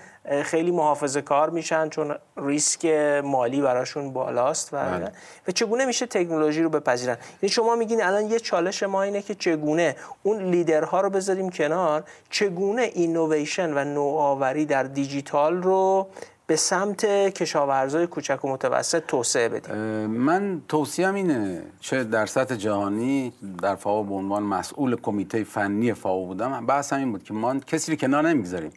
خیلی 0.44 0.72
محافظه 0.72 1.22
کار 1.22 1.50
میشن 1.50 1.90
چون 1.90 2.16
ریسک 2.38 2.86
مالی 3.24 3.62
براشون 3.62 4.14
بالاست 4.14 4.74
و 4.74 4.78
بله. 4.78 5.12
و 5.48 5.52
چگونه 5.52 5.86
میشه 5.86 6.06
تکنولوژی 6.06 6.62
رو 6.62 6.70
بپذیرن؟ 6.70 7.18
یعنی 7.42 7.52
شما 7.54 7.76
میگین 7.76 8.04
الان 8.04 8.30
یه 8.30 8.40
چالش 8.40 8.84
ما 8.84 9.04
اینه 9.04 9.22
که 9.22 9.36
چگونه 9.36 9.96
اون 10.24 10.44
لیدرها 10.44 11.02
رو 11.02 11.10
بذاریم 11.10 11.50
کنار 11.50 12.04
چگونه 12.30 12.82
اینویشن 12.82 13.74
و 13.74 13.84
نوآوری 13.84 14.66
در 14.66 14.84
دیجیتال 14.84 15.64
رو 15.64 16.08
به 16.52 16.58
سمت 16.58 17.06
کشاورزای 17.06 18.08
کوچک 18.08 18.46
و 18.46 18.48
متوسط 18.48 19.04
توسعه 19.08 19.50
بدیم. 19.50 19.76
من 20.06 20.62
توصیم 20.68 21.14
اینه 21.14 21.64
چه 21.80 22.04
در 22.04 22.26
سطح 22.26 22.56
جهانی 22.56 23.34
در 23.62 23.76
فاو 23.76 24.04
به 24.04 24.14
عنوان 24.14 24.44
مسئول 24.44 24.96
کمیته 24.96 25.44
فنی 25.44 25.94
فاو 25.94 26.26
بودم 26.26 26.66
بحث 26.66 26.94
این 26.94 27.12
بود 27.12 27.24
که 27.24 27.34
ما 27.34 27.60
کسی 27.60 27.92
رو 27.92 27.98
کنار 27.98 28.30
نمی‌گذاریم. 28.30 28.72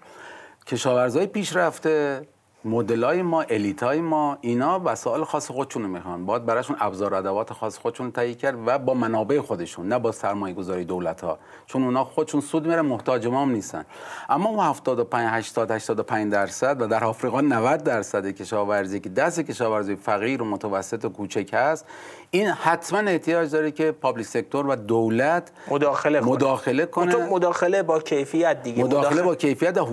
کشاورزای 0.66 1.26
پیشرفته 1.26 2.26
مدلای 2.64 3.23
ما 3.23 3.42
elite 3.42 3.91
ای 3.91 4.00
ما 4.00 4.38
اینا 4.40 4.80
وسایل 4.85 5.25
خاص 5.25 5.50
خودشون 5.50 5.83
رو 5.83 5.88
می‌خوان. 5.88 6.26
باید 6.26 6.47
براشون 6.47 6.76
ابزار 6.80 7.14
ادوات 7.14 7.52
خاص 7.52 7.78
خودشون 7.78 8.12
تهیه 8.12 8.35
کرد 8.35 8.59
و 8.66 8.78
با 8.78 8.94
منابع 8.94 9.40
خودشون 9.40 9.88
نه 9.88 9.99
با 9.99 10.12
سرمایه 10.12 10.54
گذاری 10.54 10.85
دولت 10.85 11.21
ها 11.21 11.38
چون 11.66 11.85
اونا 11.85 12.04
خودشون 12.04 12.40
سود 12.40 12.66
میره 12.66 12.83
محتاج 12.83 13.26
ما 13.26 13.42
هم 13.42 13.50
نیستن. 13.50 13.85
اما 14.28 14.49
اون 14.49 14.64
75 14.64 15.28
80 15.30 15.71
85 15.71 16.33
درصد 16.33 16.83
و 16.83 16.87
در 16.87 17.04
آفریقا 17.04 17.40
90 17.40 17.83
درصد 17.83 18.26
کشاورزی 18.26 19.00
که 19.00 19.09
دست 19.09 19.40
کشاورزی 19.40 19.97
فقیر 19.97 20.42
و 20.42 20.44
متوسط 20.44 21.04
و 21.04 21.09
کوچک 21.09 21.50
هست 21.52 21.87
این 22.30 22.47
حتما 22.47 22.99
احتیاج 22.99 23.50
داره 23.50 23.71
که 23.71 23.92
public 23.92 24.26
sector 24.26 24.66
و 24.66 24.76
دولت 24.76 25.50
مداخله 25.71 26.21
کنه. 26.21 26.30
مداخله 26.30 26.87
کنه. 26.87 27.16
مداخله 27.16 27.83
با 27.83 28.00
کیفیت 28.00 28.62
دیگه. 28.62 28.85
مداخله, 28.85 29.09
مداخله 29.09 29.23
با 29.23 29.35
کیفیت 29.35 29.78
و 29.78 29.85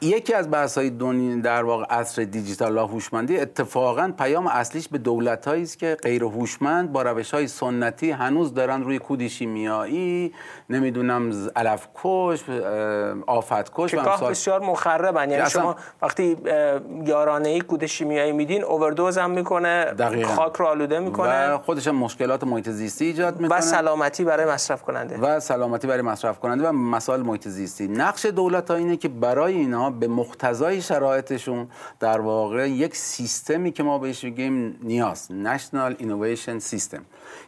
یکی 0.00 0.34
از 0.34 0.50
بحث 0.50 0.78
های 0.78 0.90
دنیا 0.90 1.36
در 1.36 1.64
واقع 1.64 1.84
عصر 1.84 2.24
دیجیتال 2.24 2.78
و 2.78 2.86
هوشمندی 2.86 3.40
اتفاقا 3.40 4.12
پیام 4.18 4.46
اصلیش 4.46 4.88
به 4.88 4.98
دولت 4.98 5.48
است 5.48 5.78
که 5.78 5.96
غیر 6.02 6.24
هوشمند 6.24 6.92
با 6.92 7.02
روش 7.02 7.34
های 7.34 7.48
سنتی 7.48 8.10
هنوز 8.10 8.54
دارن 8.54 8.82
روی 8.82 8.98
کود 8.98 9.26
شیمیایی 9.26 10.34
نمی‌دونم 10.70 11.50
علف 11.56 11.88
کش 11.94 12.44
آفت 13.26 13.70
کش 13.74 13.94
و 13.94 13.98
امثال. 13.98 14.30
بسیار 14.30 14.60
مخربن. 14.60 15.30
یعنی 15.30 15.50
شما 15.50 15.76
وقتی 16.02 16.36
یارانه 17.04 17.48
ای 17.48 17.60
کود 17.60 17.86
شیمیایی 17.86 18.32
میدین 18.32 18.64
اووردوز 18.64 19.18
هم 19.18 19.30
می‌کنه 19.30 19.84
دقیقا. 19.84 20.28
خاک 20.28 20.56
رو 20.56 20.66
آلوده 20.66 20.98
می‌کنه. 20.98 21.52
و 21.52 21.58
خودش 21.58 21.88
هم 21.88 21.96
مشکلات 21.96 22.44
محیط 22.44 22.68
زیستی 22.68 23.04
ایجاد 23.04 23.40
می‌کنه. 23.40 23.58
و 23.58 23.60
سلامتی 23.60 24.24
برای 24.24 24.46
مصرف 24.46 24.82
کننده 24.82 25.18
و 25.18 25.40
سلامتی 25.40 25.86
برای 25.86 26.02
مصرف 26.02 26.38
کننده 26.38 26.68
و 26.68 26.72
مسائل 26.72 27.22
محیط 27.22 27.48
زیستی. 27.48 27.88
نقش 27.88 28.26
دولت 28.26 28.70
ها 28.70 28.76
اینه 28.76 28.96
که 28.96 29.08
برای 29.08 29.54
اینا 29.58 29.90
به 29.90 30.08
مقتضای 30.08 30.82
شرایطشون 30.82 31.68
در 32.00 32.20
واقع 32.20 32.70
یک 32.70 32.96
سیستمی 32.96 33.72
که 33.72 33.82
ما 33.82 33.98
بهش 33.98 34.24
میگیم 34.24 34.78
نیاز 34.82 35.32
نشنال 35.32 35.96
اینویشن 35.98 36.58
سیستم 36.58 37.04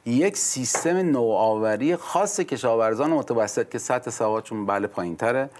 یک 0.06 0.36
سیستم 0.36 0.96
نوآوری 0.96 1.96
خاص 1.96 2.40
کشاورزان 2.40 3.10
متوسط 3.10 3.68
که 3.70 3.78
سطح 3.78 4.10
سوادشون 4.10 4.66
بله 4.66 4.86
پایینتره 4.86 5.50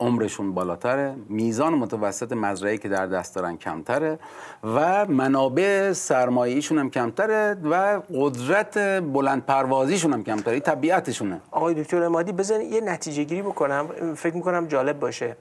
عمرشون 0.00 0.54
بالاتره 0.54 1.14
میزان 1.28 1.74
متوسط 1.74 2.32
مزرعه 2.32 2.78
که 2.78 2.88
در 2.88 3.06
دست 3.06 3.34
دارن 3.34 3.56
کمتره 3.56 4.18
و 4.64 5.06
منابع 5.06 5.92
سرمایه‌ایشون 5.92 6.78
هم 6.78 6.90
کمتره 6.90 7.56
و 7.70 8.00
قدرت 8.14 8.78
بلند 9.00 9.46
پروازیشون 9.46 10.12
هم 10.12 10.24
کمتره 10.24 10.60
طبیعتشونه. 10.60 11.40
آقای 11.50 11.74
دکتر 11.74 12.02
امادی 12.02 12.32
بزن 12.32 12.60
یه 12.60 12.80
نتیجه 12.80 13.24
گیری 13.24 13.42
بکنم. 13.42 14.14
فکر 14.14 14.34
می‌کنم 14.34 14.66
جالب 14.66 15.00
باشه. 15.00 15.36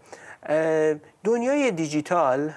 دنیای 1.24 1.72
دیجیتال 1.72 2.52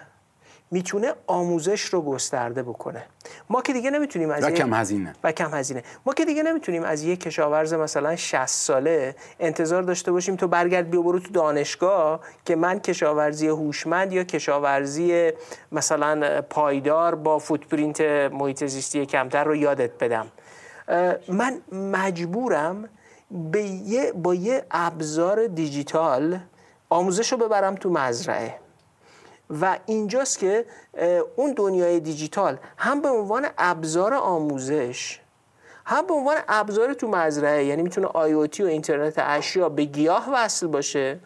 می‌تونه 0.71 1.15
آموزش 1.27 1.81
رو 1.81 2.03
گسترده 2.03 2.63
بکنه. 2.63 3.05
ما 3.51 3.63
که 3.63 3.73
دیگه 3.73 3.91
نمی‌تونیم 3.91 4.31
از 4.31 4.45
و 4.45 4.51
کم 4.51 4.75
هزینه. 4.75 5.13
و 5.25 5.33
کم 5.33 5.55
هزینه. 5.55 5.83
ما 6.07 6.15
که 6.15 6.25
دیگه 6.25 6.43
نمی‌تونیم 6.43 6.83
از 6.83 7.03
یک 7.03 7.21
کشاورز 7.21 7.75
مثلا 7.75 8.17
60 8.17 8.47
ساله 8.47 9.15
انتظار 9.41 9.83
داشته 9.83 10.13
باشیم 10.13 10.37
تو 10.37 10.49
برگرد 10.49 10.91
بیا 10.91 11.03
برو 11.03 11.19
تو 11.19 11.31
دانشگاه 11.33 12.21
که 12.45 12.57
من 12.57 12.81
کشاورزی 12.81 13.49
هوشمند 13.49 14.13
یا 14.13 14.25
کشاورزی 14.25 15.31
مثلا 15.73 16.43
پایدار 16.43 17.15
با 17.15 17.39
فوتپرینت 17.39 18.01
محیط 18.33 18.65
زیستی 18.65 19.07
کمتر 19.07 19.45
رو 19.45 19.57
یادت 19.57 19.91
بدم. 20.01 20.27
من 21.29 21.59
مجبورم 21.73 22.89
به 23.31 23.63
یه 23.63 24.13
با 24.13 24.35
یه 24.35 24.65
ابزار 24.71 25.47
دیجیتال 25.47 26.39
آموزش 26.93 27.33
رو 27.33 27.39
ببرم 27.39 27.75
تو 27.75 27.91
مزرعه. 27.91 28.59
و 29.61 29.79
اینجاست 29.87 30.39
که 30.39 30.67
اون 31.37 31.53
دنیای 31.53 32.01
دیجیتال 32.01 32.59
هم 32.77 33.01
به 33.01 33.09
عنوان 33.09 33.47
ابزار 33.59 34.15
آموزش 34.15 35.21
هم 35.87 36.07
به 36.07 36.15
عنوان 36.15 36.37
ابزار 36.49 36.95
تو 36.95 37.09
مزرعه 37.09 37.65
یعنی 37.65 37.83
می‌تونه 37.83 38.07
آی 38.07 38.35
و 38.35 38.49
اینترنت 38.59 39.15
اشیا 39.17 39.69
به 39.69 39.85
گیاه 39.85 40.31
وصل 40.33 40.67
باشه 40.67 41.21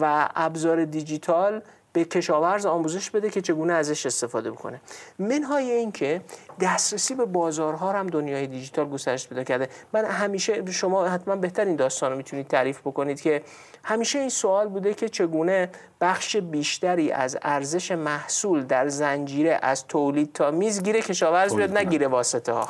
و 0.00 0.28
ابزار 0.34 0.84
دیجیتال 0.84 1.62
به 1.96 2.04
کشاورز 2.04 2.66
آموزش 2.66 3.10
بده 3.10 3.30
که 3.30 3.40
چگونه 3.40 3.72
ازش 3.72 4.06
استفاده 4.06 4.50
بکنه. 4.50 4.80
منهای 5.18 5.70
این 5.70 5.92
که 5.92 6.20
دسترسی 6.60 7.14
به 7.14 7.24
بازارها 7.24 7.92
هم 7.92 8.06
دنیای 8.06 8.46
دیجیتال 8.46 8.88
گسترش 8.88 9.28
پیدا 9.28 9.44
کرده. 9.44 9.68
من 9.92 10.04
همیشه 10.04 10.72
شما 10.72 11.06
حتما 11.06 11.36
بهتر 11.36 11.64
این 11.64 11.76
داستان 11.76 12.10
رو 12.10 12.16
می‌تونید 12.16 12.46
تعریف 12.48 12.80
بکنید 12.80 13.20
که 13.20 13.42
همیشه 13.84 14.18
این 14.18 14.28
سوال 14.28 14.68
بوده 14.68 14.94
که 14.94 15.08
چگونه 15.08 15.68
بخش 16.00 16.36
بیشتری 16.36 17.12
از 17.12 17.38
ارزش 17.42 17.90
محصول 17.92 18.64
در 18.64 18.88
زنجیره 18.88 19.58
از 19.62 19.86
تولید 19.86 20.32
تا 20.32 20.50
میز 20.50 20.82
گیره 20.82 21.02
کشاورز 21.02 21.54
بیاد 21.54 21.76
نگیره 21.78 22.08
واسطه 22.08 22.52
ها 22.52 22.68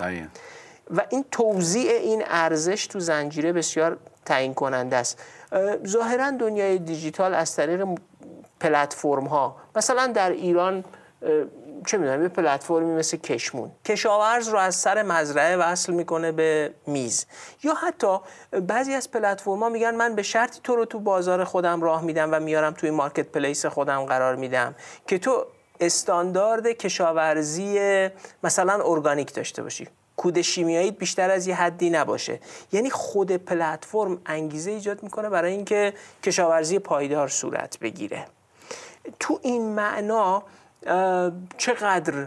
و 0.91 1.03
این 1.11 1.25
توزیع 1.31 1.91
این 1.91 2.23
ارزش 2.27 2.87
تو 2.87 3.01
زنجیره 3.01 3.53
بسیار 3.53 3.99
تعیین 4.25 4.55
کننده 4.55 4.97
است 4.97 5.23
ظاهرا 5.87 6.31
دنیای 6.31 6.79
دیجیتال 6.79 7.35
از 7.35 7.57
طریق 7.57 7.87
پلتفرم 8.61 9.27
ها 9.27 9.57
مثلا 9.77 10.07
در 10.07 10.31
ایران 10.31 10.85
چه 11.87 11.99
می‌دونم 11.99 12.23
یه 12.23 12.29
پلتفرمی 12.29 12.95
مثل 12.95 13.17
کشمون. 13.17 13.71
کشاورز 13.85 14.49
رو 14.49 14.59
از 14.59 14.75
سر 14.75 15.03
مزرعه 15.03 15.57
وصل 15.57 15.93
می‌کنه 15.93 16.33
به 16.33 16.75
میز. 16.87 17.27
یا 17.63 17.75
حتی 17.75 18.19
بعضی 18.53 18.95
از 18.95 19.11
پلتفرم 19.11 19.63
ها 19.63 19.69
میگن 19.69 19.95
من 19.95 20.15
به 20.15 20.23
شرطی 20.23 20.61
تو 20.65 20.77
رو 20.77 20.85
تو 20.85 21.01
بازار 21.01 21.45
خودم 21.45 21.81
راه 21.81 22.05
میدم 22.05 22.29
و 22.33 22.41
میارم 22.41 22.73
توی 22.73 22.91
مارکت 22.91 23.29
پلیس 23.29 23.67
خودم 23.67 24.05
قرار 24.05 24.37
میدم 24.37 24.75
که 25.07 25.19
تو 25.19 25.47
استاندارد 25.81 26.67
کشاورزی 26.67 28.09
مثلا 28.45 28.85
ارگانیک 28.85 29.35
داشته 29.35 29.63
باشی. 29.63 29.89
کود 30.17 30.41
شیمیایی 30.41 30.91
بیشتر 30.91 31.31
از 31.31 31.47
یه 31.47 31.55
حدی 31.55 31.91
نباشه. 31.91 32.41
یعنی 32.73 32.91
خود 32.91 33.33
پلتفرم 33.33 34.21
انگیزه 34.27 34.71
ایجاد 34.71 35.03
می‌کنه 35.03 35.29
برای 35.29 35.53
اینکه 35.53 35.93
کشاورزی 36.23 36.79
پایدار 36.79 37.29
صورت 37.29 37.79
بگیره. 37.79 38.27
تو 39.21 39.41
این 39.43 39.75
معنا 39.75 40.43
چقدر 41.57 42.27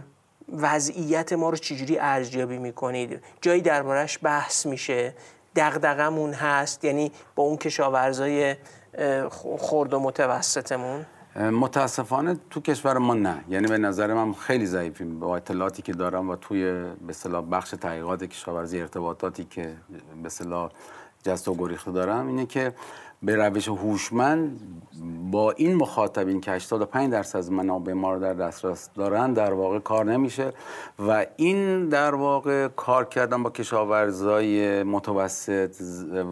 وضعیت 0.52 1.32
ما 1.32 1.50
رو 1.50 1.56
چجوری 1.56 1.98
ارزیابی 1.98 2.58
می‌کنید؟ 2.58 3.22
جایی 3.40 3.60
دربارش 3.60 4.18
بحث 4.22 4.66
میشه. 4.66 5.14
دغدغمون 5.56 6.32
هست 6.32 6.84
یعنی 6.84 7.12
با 7.34 7.42
اون 7.42 7.56
کشاورزای 7.56 8.56
خرد 9.58 9.94
و 9.94 10.00
متوسطمون. 10.00 11.06
متاسفانه 11.36 12.36
تو 12.50 12.60
کشور 12.60 12.98
ما 12.98 13.14
نه. 13.14 13.44
یعنی 13.48 13.66
به 13.66 13.78
نظر 13.78 14.14
من 14.14 14.32
خیلی 14.32 14.66
ضعیفیم. 14.66 15.20
با 15.20 15.36
اطلاعاتی 15.36 15.82
که 15.82 15.92
دارم 15.92 16.30
و 16.30 16.36
توی 16.36 16.64
به 16.72 17.08
اصطلاح 17.08 17.44
بخش 17.50 17.70
تحقیقات 17.70 18.24
کشاورزی 18.24 18.80
ارتباطاتی 18.80 19.44
که 19.44 19.76
به 20.22 20.26
اصطلاح 20.26 20.70
جست 21.24 21.48
و 21.48 21.54
گریخته 21.54 21.90
دارم 21.90 22.28
اینه 22.28 22.46
که 22.46 22.72
به 23.22 23.36
روش 23.36 23.68
هوشمند 23.68 24.60
با 25.30 25.52
این 25.52 25.74
مخاطبین 25.74 26.40
که 26.40 26.52
85 26.52 27.12
درصد 27.12 27.38
از 27.38 27.52
منابع 27.52 27.92
ما 27.92 28.12
رو 28.12 28.20
در 28.20 28.34
دسترس 28.34 28.90
دارن 28.94 29.32
در 29.32 29.52
واقع 29.52 29.78
کار 29.78 30.04
نمیشه. 30.04 30.52
و 30.98 31.26
این 31.36 31.88
در 31.88 32.14
واقع 32.14 32.68
کار 32.68 33.04
کردن 33.04 33.42
با 33.42 33.50
کشاورزای 33.50 34.82
متوسط 34.82 35.76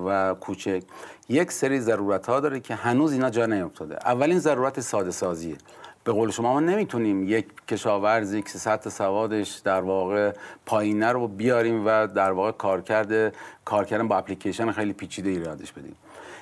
و 0.07 0.35
کوچک 0.41 0.83
یک 1.29 1.53
سری 1.53 1.81
ضرورت 1.81 2.27
ها 2.27 2.41
داره 2.41 2.61
که 2.61 2.75
هنوز 2.75 3.13
اینا 3.13 3.31
جا 3.31 3.47
نیفتاده. 3.47 3.95
اولین 4.05 4.39
ضرورت 4.39 4.81
ساده 4.81 5.11
سازیه. 5.11 5.57
به 6.05 6.13
قول 6.13 6.31
شما 6.31 6.53
ما 6.53 6.61
نمی‌تونیم 6.61 7.29
یک 7.29 7.47
کشاورزی 7.69 8.43
که 8.43 8.49
سطح 8.49 8.91
سوادش 8.91 9.55
در 9.65 9.81
واقع 9.81 10.33
پایینه 10.67 11.13
رو 11.13 11.29
بیاریم 11.29 11.87
و 11.87 12.07
در 12.07 12.33
واقع 12.33 12.51
کار 12.51 12.81
کرده 12.81 13.33
کار 13.65 13.85
کردن 13.85 14.09
با 14.09 14.17
اپلیکیشن 14.17 14.73
خیلی 14.73 14.93
پیچیده 14.93 15.31
ایرادش 15.31 15.73
بدیم. 15.73 15.97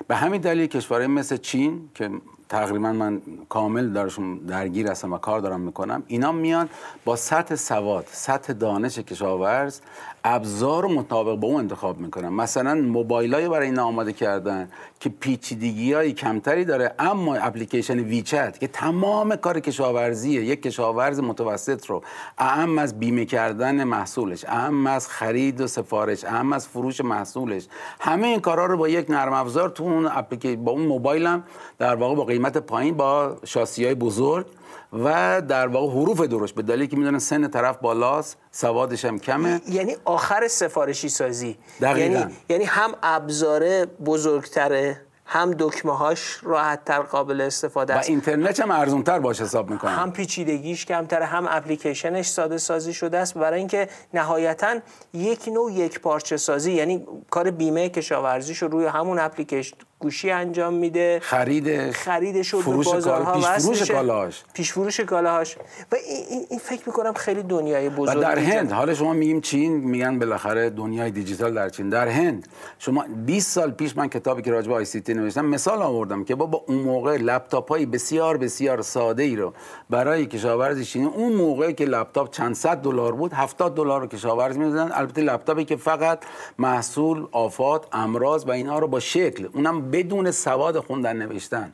به 0.09 0.17
همین 0.17 0.41
دلیل 0.41 0.67
کشورهای 0.67 1.07
مثل 1.07 1.37
چین 1.37 1.89
که 1.95 2.11
تقریبا 2.49 2.93
من 2.93 3.23
کامل 3.49 3.93
درشون 3.93 4.39
درگیر 4.39 4.91
هستم 4.91 5.13
و 5.13 5.19
کار 5.19 5.41
دارم 5.41 5.61
می‌کنم. 5.61 6.03
اینا 6.07 6.33
میان 6.33 6.69
با 7.05 7.17
سطح 7.17 7.55
سواد 7.55 8.07
سطح 8.11 8.53
دانش 8.53 8.99
کشاورز 8.99 9.81
ابزار 10.25 10.87
مطابق 10.87 11.35
با 11.35 11.49
اون 11.49 11.57
انتخاب 11.57 11.99
می‌کنن. 11.99 12.29
مثلا 12.29 12.75
موبایل 12.75 13.49
برای 13.49 13.67
اینا 13.67 13.85
آماده 13.85 14.13
کردن 14.13 14.69
که 15.01 15.09
پیچیدگی 15.09 15.93
های 15.93 16.13
کمتری 16.13 16.65
داره 16.65 16.95
اما 16.99 17.35
اپلیکیشن 17.35 17.99
ویچت 17.99 18.59
که 18.61 18.69
تمام 18.69 19.37
کار 19.37 19.61
کشاورزیه 19.61 20.45
یک 20.45 20.63
کشاورز 20.63 21.21
متوسط 21.21 21.87
رو 21.87 22.03
اهم 22.39 22.79
از 22.79 22.99
بیمه 22.99 23.25
کردن 23.25 23.85
محصولش 23.85 24.45
اهم 24.45 24.87
از 24.87 25.09
خرید 25.09 25.61
و 25.61 25.67
سفارش 25.67 26.25
اهم 26.25 26.53
از 26.53 26.69
فروش 26.69 27.01
محصولش. 27.01 27.67
همه 28.01 28.27
این 28.27 28.41
کارها 28.41 28.67
رو 28.67 28.77
با 28.77 28.89
یک 28.89 29.11
نرم 29.11 29.33
افزار 29.33 29.69
تو 29.69 29.85
اون 29.85 30.07
اپلیکیشن 30.07 30.65
با 30.65 30.73
اون 30.73 30.87
موبایلم 30.87 31.45
در 31.79 31.95
واقع 31.95 32.15
با 32.15 32.25
قیمت 32.37 32.59
پایین 32.59 32.97
با 32.97 33.37
شاسی 33.45 33.85
های 33.85 33.95
بزرگ 33.95 34.47
و 34.93 35.43
در 35.49 35.67
واقع 35.67 35.93
حروف 35.93 36.21
درست 36.21 36.55
به 36.55 36.63
دلیلی 36.63 36.87
که 36.87 36.97
می‌دونن 36.97 37.19
سن 37.19 37.49
طرف 37.49 37.77
بالاست 37.77 38.37
سوادش 38.51 39.05
هم 39.05 39.19
کمه. 39.19 39.61
یعنی 39.69 39.97
آخر 40.05 40.49
سفارشی 40.49 41.09
سازی. 41.09 41.59
دقیقا. 41.81 42.15
یعنی 42.15 42.33
یعنی 42.49 42.65
هم 42.65 42.95
ابزار 43.03 43.85
بزرگتره 43.85 45.01
هم 45.29 45.55
دکمه 45.59 45.97
هاش 45.97 46.39
راحت 46.43 46.85
تر 46.85 47.01
قابل 47.01 47.41
استفاده 47.41 47.95
است. 47.95 48.09
و 48.09 48.13
اینترنت 48.13 48.61
هم 48.61 48.71
ارزون 48.71 49.03
تر 49.03 49.19
باش 49.19 49.41
حساب 49.41 49.71
می‌کنه. 49.71 49.91
هم 49.91 50.13
پیچیدگیش 50.13 50.87
کمتره 50.87 51.25
هم 51.25 51.47
اپلیکیشنش 51.49 52.27
ساده 52.27 52.59
سازی 52.59 52.95
شده 52.95 53.19
است. 53.19 53.35
برای 53.35 53.59
اینکه 53.59 53.89
نهایتا 54.15 54.79
یک 55.15 55.49
نوع 55.49 55.73
یک 55.73 56.01
پارچه 56.01 56.37
سازی 56.37 56.73
یعنی 56.73 57.07
کار 57.31 57.51
بیمه 57.51 57.89
کشاورزیش 57.89 58.59
رو 58.59 58.69
روی 58.69 58.87
همون 58.87 59.19
اپلیکیشن 59.19 59.77
گوشی 59.99 60.31
انجام 60.31 60.75
میده. 60.75 61.21
خرید 61.23 61.91
خریدش 61.91 62.49
رو 62.49 62.61
فروش 62.61 62.89
کالا 62.89 63.33
پیش 63.35 63.45
فروش 63.47 63.91
کالاهاش. 63.91 64.45
پیش 64.55 64.73
فروش 64.73 65.01
کالاهاش. 65.01 65.57
و 65.93 65.97
این, 66.31 66.47
این 66.51 66.59
فکر 66.59 66.83
می‌کنم 66.87 67.13
خیلی 67.13 67.43
دنیای 67.43 67.89
بزرگی 67.89 68.19
و 68.19 68.21
در 68.21 68.39
هند 68.39 68.73
حالا 68.73 68.95
شما 68.95 69.13
میگیم 69.13 69.41
چین 69.41 69.77
میگن 69.77 70.19
بالاخره 70.19 70.71
دنیای 70.71 71.11
دیجیتال 71.11 71.55
در 71.55 71.69
چین. 71.69 71.89
در 71.89 72.09
هند 72.09 72.49
شما 72.79 73.05
20 73.27 73.51
سال 73.51 73.71
پیش 73.71 73.97
من 73.97 74.09
کتابی 74.09 74.43
که 74.43 74.51
راجع 74.51 74.69
به 74.69 74.75
ICT 74.75 75.15
نوشتم 75.15 75.45
مثال 75.45 75.83
آوردم 75.83 76.25
که 76.25 76.35
با 76.35 76.65
اون 76.67 76.79
موقع 76.79 77.17
لپتاپ 77.17 77.69
های 77.69 77.87
بسیار 77.87 78.37
بسیار 78.37 78.83
ساده 78.83 79.23
ای 79.23 79.37
رو 79.37 79.53
برای 79.91 80.27
کشاورز 80.27 80.83
چینی 80.83 81.07
اون 81.07 81.33
موقع 81.33 81.73
که 81.73 81.85
لپتاپ 81.85 82.31
چند 82.31 82.55
صد 82.55 82.77
دلار 82.77 83.13
بود 83.13 83.33
70 83.33 83.75
دلار 83.75 84.01
رو 84.01 84.07
کشاورز 84.07 84.57
می‌دادن. 84.59 84.93
البته 84.93 85.23
لپتاپی 85.23 85.65
که 85.65 85.77
فقط 85.77 86.19
محصول 86.59 87.27
آفات 87.33 87.87
امراض 87.93 88.45
و 88.47 88.51
اینها 88.51 88.79
رو 88.79 88.89
با 88.89 89.01
شکل 89.01 89.49
اونم 89.55 89.91
بدون 89.97 90.31
سواد 90.31 90.81
خوندن 90.81 91.17
نوشتن. 91.17 91.73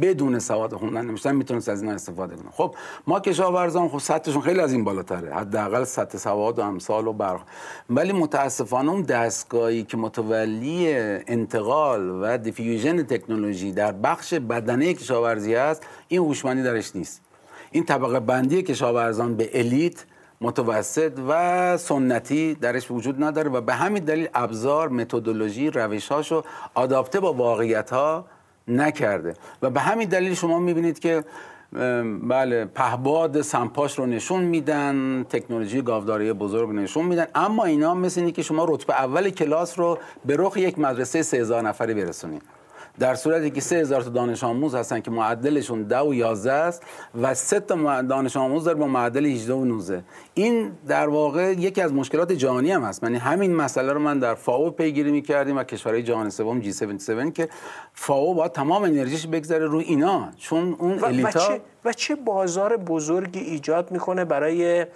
بدون 0.00 0.38
سواد 0.38 0.74
خوندن 0.74 1.04
نمیشتن 1.06 1.36
می‌تونست 1.36 1.68
از 1.68 1.82
این 1.82 1.92
استفاده 1.92 2.36
کنه. 2.36 2.50
خب 2.50 2.74
ما 3.06 3.20
کشاورزان 3.20 3.88
خب 3.88 3.98
سطحشون 3.98 4.42
خیلی 4.42 4.60
از 4.60 4.72
این 4.72 4.84
بالاتره. 4.84 5.34
حداقل 5.34 5.84
سطح 5.84 6.18
سواد 6.18 6.58
و 6.58 6.62
امثال 6.62 7.06
و 7.06 7.12
برخ 7.12 7.40
ولی 7.90 8.12
متاسفانه 8.12 8.90
اون 8.90 9.02
دستگاهی 9.02 9.82
که 9.82 9.96
متولی 9.96 10.92
انتقال 11.26 12.10
و 12.22 12.38
دیفیوژن 12.38 13.02
تکنولوژی 13.02 13.72
در 13.72 13.92
بخش 13.92 14.34
بدنه 14.34 14.94
کشاورزی 14.94 15.54
است 15.54 15.82
این 16.08 16.20
هوشمندی 16.20 16.62
درش 16.62 16.96
نیست. 16.96 17.20
این 17.70 17.84
طبقه 17.84 18.20
بندی 18.20 18.62
کشاورزان 18.62 19.36
به 19.36 19.50
الیت 19.54 20.04
متوسط 20.44 21.12
و 21.28 21.76
سنتی 21.76 22.54
درش 22.54 22.90
وجود 22.90 23.24
نداره 23.24 23.50
و 23.50 23.60
به 23.60 23.74
همین 23.74 24.04
دلیل 24.04 24.28
ابزار 24.34 24.88
متدولوژی 24.88 25.70
روشهاشو 25.70 26.42
آداپته 26.74 27.20
با 27.20 27.32
واقعیت 27.32 27.90
ها 27.90 28.24
نکرده. 28.68 29.34
و 29.62 29.70
به 29.70 29.80
همین 29.80 30.08
دلیل 30.08 30.34
شما 30.34 30.58
می‌بینید 30.58 30.98
که 30.98 31.24
بله 32.22 32.64
پهباد 32.64 33.40
سمپاش 33.42 33.98
رو 33.98 34.06
نشون 34.06 34.44
میدن 34.44 35.26
تکنولوژی 35.30 35.82
گاوداری 35.82 36.32
بزرگ 36.32 36.70
نشون 36.70 37.04
میدن 37.04 37.26
اما 37.34 37.64
اینا 37.64 37.94
مثل 37.94 38.20
اینه 38.20 38.32
که 38.32 38.42
شما 38.42 38.64
رتبه 38.68 38.94
اول 38.94 39.30
کلاس 39.30 39.78
رو 39.78 39.98
به 40.24 40.36
رخ 40.38 40.56
یک 40.56 40.78
مدرسه 40.78 41.22
3000 41.22 41.62
نفری 41.62 41.94
برسونید. 41.94 42.42
در 42.98 43.14
صورتی 43.14 43.50
که 43.50 43.60
3000 43.60 44.02
تا 44.02 44.10
دانش 44.10 44.44
آموز 44.44 44.74
هستن 44.74 45.00
که 45.00 45.10
معدلشون 45.10 45.82
10 45.82 45.98
و 45.98 46.14
11 46.14 46.52
است 46.52 46.82
و 47.22 47.34
3 47.34 47.60
تا 47.60 48.02
دانش 48.02 48.36
آموز 48.36 48.64
داره 48.64 48.78
با 48.78 48.86
معدل 48.86 49.26
18 49.26 49.54
و 49.54 49.64
19 49.64 50.04
این 50.34 50.72
در 50.88 51.08
واقع 51.08 51.52
یکی 51.52 51.82
از 51.82 51.92
مشکلات 51.92 52.32
جهانی 52.32 52.70
هم 52.70 52.82
هست. 52.82 53.02
یعنی 53.02 53.16
همین 53.16 53.56
مسئله 53.56 53.92
رو 53.92 54.00
من 54.00 54.18
در 54.18 54.34
فاو 54.34 54.70
پیگیری 54.70 55.12
می‌کردیم 55.12 55.56
و 55.56 55.64
کشورهای 55.64 56.02
جهان 56.02 56.30
سوم 56.30 56.60
جی 56.60 56.70
77 56.70 57.34
که 57.34 57.48
فاو 57.92 58.34
با 58.34 58.48
تمام 58.48 58.82
انرژیش 58.82 59.26
بگذاره 59.26 59.66
رو 59.66 59.78
اینا. 59.78 60.28
چون 60.36 60.76
اون 60.78 60.98
و 60.98 61.04
الیتا 61.04 61.28
و 61.28 61.32
چه, 61.32 61.60
و 61.84 61.92
چه 61.92 62.14
بازار 62.14 62.76
بزرگی 62.76 63.40
ایجاد 63.40 63.90
می‌کنه 63.90 64.24
برای 64.24 64.86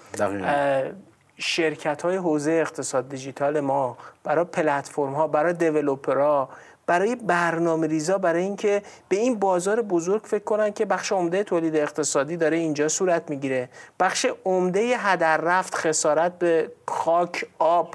شرکت 1.40 2.02
های 2.02 2.16
حوزه 2.16 2.52
اقتصاد 2.52 3.08
دیجیتال 3.08 3.61
ما 3.61 3.96
برای 4.24 4.44
پلتفرم 4.44 5.12
ها 5.12 5.28
برای 5.28 5.52
دیولوپرها. 5.52 6.48
برای 6.88 7.16
برنامه 7.16 7.87
ریزا 7.87 8.18
برای 8.18 8.42
اینکه 8.42 8.83
به 9.09 9.16
این 9.16 9.38
بازار 9.38 9.83
بزرگ 9.83 10.22
فکر 10.24 10.44
کنن 10.44 10.72
که 10.72 10.85
بخش 10.85 11.12
عمده 11.12 11.44
تولید 11.44 11.77
اقتصادی 11.77 12.37
داره 12.37 12.57
اینجا 12.57 12.88
صورت 12.88 13.31
می‌گیره. 13.31 13.68
بخش 14.01 14.27
عمده 14.44 14.81
هدر 14.81 15.37
رفت 15.37 15.74
خسارت 15.74 16.38
به 16.38 16.70
خاک 16.87 17.46
آب 17.59 17.94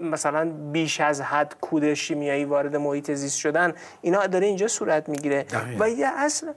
مثلا 0.00 0.50
بیش 0.72 1.00
از 1.00 1.20
حد 1.20 1.54
کود 1.60 1.94
شیمیایی 1.94 2.44
وارد 2.44 2.76
محیط 2.76 3.10
زیست 3.10 3.38
شدن 3.38 3.74
اینا 4.00 4.26
داره 4.26 4.46
اینجا 4.46 4.68
صورت 4.68 5.08
می‌گیره. 5.08 5.46
و 5.78 5.90
یه 5.90 6.06
اصل 6.06 6.52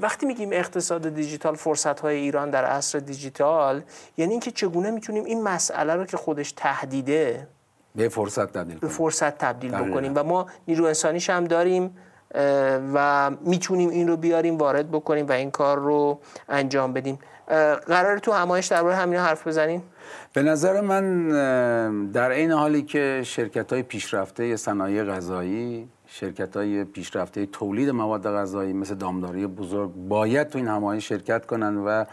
وقتی 0.00 0.26
میگیم 0.26 0.48
اقتصاد 0.52 1.14
دیجیتال 1.14 1.54
فرصت 1.54 2.00
های 2.00 2.16
ایران 2.16 2.50
در 2.50 2.64
عصر 2.64 2.98
دیجیتال 2.98 3.82
یعنی 4.16 4.30
اینکه 4.30 4.50
چگونه 4.50 4.90
می‌تونیم 4.90 5.24
این 5.24 5.42
مسئله 5.42 5.94
رو 5.94 6.04
که 6.04 6.16
خودش 6.16 6.52
تهدیده 6.52 7.46
به 7.94 8.08
فرصت 8.08 8.52
تبدیل 8.52 8.78
به 8.78 8.88
فرصت 8.88 9.38
تبدیل 9.38 9.70
بکنیم 9.70 10.12
و 10.14 10.22
ما 10.22 10.46
نیرو 10.68 10.84
انسانیش 10.84 11.30
هم 11.30 11.44
داریم 11.44 11.96
و 12.94 13.30
می‌تونیم 13.40 13.90
این 13.90 14.08
رو 14.08 14.16
بیاریم 14.16 14.58
وارد 14.58 14.90
بکنیم 14.90 15.26
و 15.26 15.32
این 15.32 15.50
کار 15.50 15.78
رو 15.78 16.20
انجام 16.48 16.92
بدیم. 16.92 17.18
قرار 17.86 18.18
تو 18.18 18.32
همایش 18.32 18.66
درباره 18.66 18.96
همین 18.96 19.18
حرف 19.18 19.46
بزنیم؟ 19.46 19.82
به 20.32 20.42
نظر 20.42 20.80
من 20.80 21.28
در 22.10 22.30
این 22.30 22.52
حالی 22.52 22.82
که 22.82 23.22
شرکت 23.24 23.72
های 23.72 23.82
پیشرفته 23.82 24.56
صنایع 24.56 25.04
غذایی 25.04 25.88
شرکت 26.06 26.56
های 26.56 26.84
پیشرفته 26.84 27.46
تولید 27.46 27.90
مواد 27.90 28.26
غذایی 28.26 28.72
مثل 28.72 28.94
دامداری 28.94 29.46
بزرگ 29.46 29.90
باید 29.94 30.48
تو 30.48 30.58
این 30.58 30.68
همایش 30.68 31.08
شرکت 31.08 31.46
کنند 31.46 31.82
و 31.86 32.06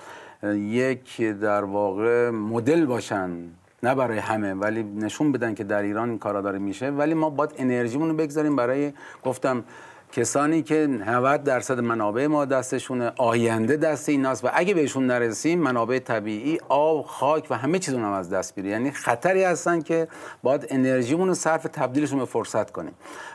یک 0.54 1.22
در 1.22 1.64
واقع 1.64 2.30
مدل 2.30 2.86
باشن 2.86 3.32
نه 3.84 3.96
برای 3.96 4.18
همه 4.18 4.54
ولی 4.54 4.84
نشون 4.84 5.32
بدن 5.32 5.54
که 5.54 5.64
در 5.64 5.82
ایران 5.82 6.10
این 6.10 6.20
کارا 6.20 6.42
داره 6.42 6.60
میشه. 6.60 6.90
ولی 6.90 7.14
ما 7.14 7.30
باید 7.30 7.52
انرژیمون 7.58 8.10
رو 8.10 8.16
بگذاریم 8.16 8.56
برای 8.56 8.94
گفتم 9.24 9.64
کسانی 10.12 10.64
که 10.64 10.88
90 10.88 11.44
درصد 11.44 11.80
منابع 11.80 12.28
ما 12.28 12.46
دستشونه 12.46 13.12
آینده 13.18 13.78
دست 13.78 14.10
ایناست 14.10 14.46
و 14.46 14.50
اگه 14.54 14.74
بهشون 14.74 15.08
نرسیم 15.08 15.60
منابع 15.60 16.00
طبیعی 16.00 16.60
آب 16.70 17.06
خاک 17.06 17.48
و 17.50 17.58
همه 17.58 17.80
چیزون 17.80 18.02
هم 18.02 18.12
از 18.12 18.30
دست 18.30 18.58
میره. 18.58 18.70
یعنی 18.70 18.92
خطری 18.92 19.44
هستن 19.44 19.82
که 19.82 20.08
باید 20.44 20.68
انرژیمون 20.70 21.28
رو 21.28 21.34
صرف 21.34 21.64
تبدیلشون 21.64 22.20
به 22.20 22.26
فرصت 22.26 22.72
کنیم. 22.72 22.94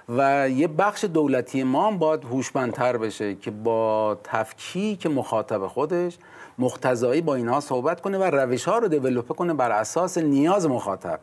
و 0.08 0.50
یه 0.50 0.68
بخش 0.68 1.04
دولتی 1.04 1.62
ما 1.62 1.86
هم 1.86 1.98
باید 1.98 2.24
هوشمندتر 2.24 2.96
بشه 2.96 3.34
که 3.34 3.50
با 3.50 4.18
تفکیک 4.24 5.06
مخاطب 5.06 5.66
خودش 5.66 6.18
مختزایی 6.58 7.20
با 7.20 7.34
اینها 7.34 7.60
صحبت 7.60 8.00
کنه 8.00 8.18
و 8.18 8.22
روش 8.22 8.64
ها 8.64 8.78
رو 8.78 8.88
دیولوپ 8.88 9.36
کنه 9.36 9.54
بر 9.54 9.72
اساس 9.72 10.18
نیاز 10.18 10.66
مخاطب. 10.66 11.20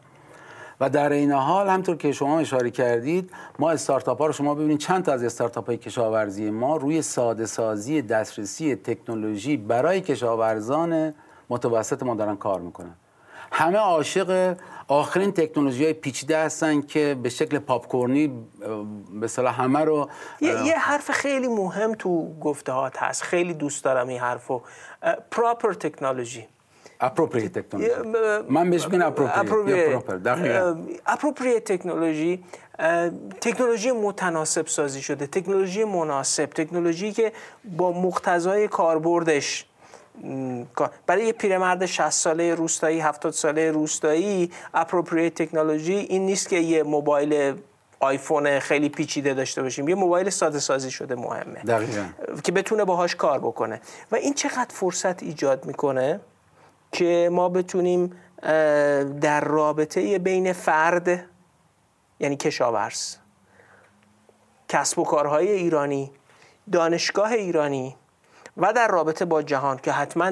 و 0.82 0.89
در 0.89 1.12
این 1.12 1.32
حال 1.32 1.70
همطور 1.70 1.96
که 1.96 2.12
شما 2.12 2.39
اشاره 2.39 2.72
کردید 2.72 3.32
ما 3.60 3.72
استارتاپ 3.72 4.20
ها 4.20 4.26
رو 4.26 4.34
شما 4.34 4.56
ببینید 4.56 4.78
چند 4.78 5.04
تا 5.04 5.13
از 5.13 5.24
استارتاپ 5.24 5.67
های 5.67 5.78
کشاورزی 5.78 6.50
ما 6.50 6.78
روی 6.78 7.02
ساده 7.02 7.46
سازی 7.46 8.02
دسترسی 8.02 8.76
تکنولوژی 8.76 9.58
برای 9.58 10.02
کشاورزان 10.02 11.13
متوسط 11.50 12.04
ما 12.04 12.15
دارن 12.15 12.36
کار 12.36 12.62
می‌کنن. 12.62 12.96
همه 13.52 13.78
عاشق 13.78 14.58
آخرین 14.88 15.32
تکنولوژی 15.32 15.84
های 15.84 15.94
پیچیده 15.94 16.38
هستن 16.38 16.82
که 16.82 17.17
به 17.24 17.30
شکل 17.30 17.60
پاپکورنی 17.60 18.34
به 19.22 19.28
صلاح 19.28 19.62
همه 19.62 19.80
رو 19.80 20.10
یه،, 20.41 20.65
یه 20.65 20.78
حرف 20.78 21.12
خیلی 21.12 21.48
مهم 21.48 21.96
تو 21.96 22.39
گفته 22.39 22.74
هست. 22.98 23.24
خیلی 23.24 23.54
دوست 23.54 23.84
دارم 23.84 24.08
این 24.08 24.20
حرفو. 24.20 24.62
پراپر 25.32 25.74
تکنولوژی 25.74 26.48
appropriate 27.01 27.49
تکنولوژی 27.49 27.91
من 28.49 28.69
بهش 28.69 28.87
میگم 28.87 29.13
appropriate. 31.07 31.61
تکنولوژی 31.65 32.43
تکنولوژی 33.41 33.91
متناسب 33.91 34.67
سازی 34.67 35.01
شده. 35.01 35.27
تکنولوژی 35.27 35.83
مناسب. 35.83 36.45
تکنولوژی 36.45 37.11
که 37.11 37.31
با 37.77 37.91
مقتضای 37.91 38.67
کاربردش 38.67 39.65
برای 41.07 41.25
یه 41.25 41.33
پیرمرد 41.33 41.85
60 41.85 42.09
ساله 42.09 42.55
روستایی 42.55 42.99
70 42.99 43.33
ساله 43.33 43.71
روستایی 43.71 44.51
appropriate 44.73 45.41
technology 45.41 45.93
این 45.93 46.25
نیست 46.25 46.49
که 46.49 46.55
یه 46.55 46.83
موبایل 46.83 47.53
آیفون 47.99 48.59
خیلی 48.59 48.89
پیچیده 48.89 49.33
داشته 49.33 49.61
باشیم. 49.61 49.89
یه 49.89 49.95
موبایل 49.95 50.29
ساده 50.29 50.59
سازی 50.59 50.91
شده 50.91 51.15
مهمه. 51.15 51.59
دقیقا. 51.67 52.03
که 52.43 52.51
بتونه 52.51 52.85
باهاش 52.85 53.15
کار 53.15 53.39
بکنه. 53.39 53.81
و 54.11 54.15
این 54.15 54.33
چقدر 54.33 54.69
فرصت 54.69 55.23
ایجاد 55.23 55.65
می‌کنه؟ 55.65 56.19
که 56.91 57.30
ما 57.32 57.49
بتونیم 57.49 58.12
در 59.21 59.41
رابطه 59.41 60.19
بین 60.19 60.54
فرد 60.54 61.25
یعنی 62.19 62.36
کشاورز 62.36 63.15
کسب 64.67 64.99
و 64.99 65.04
کارهای 65.04 65.51
ایرانی 65.51 66.12
دانشگاه 66.71 67.32
ایرانی 67.32 67.95
و 68.58 68.73
در 68.73 68.88
رابطه 68.88 69.25
با 69.25 69.41
جهان 69.41 69.77
که 69.77 69.91
حتما 69.91 70.32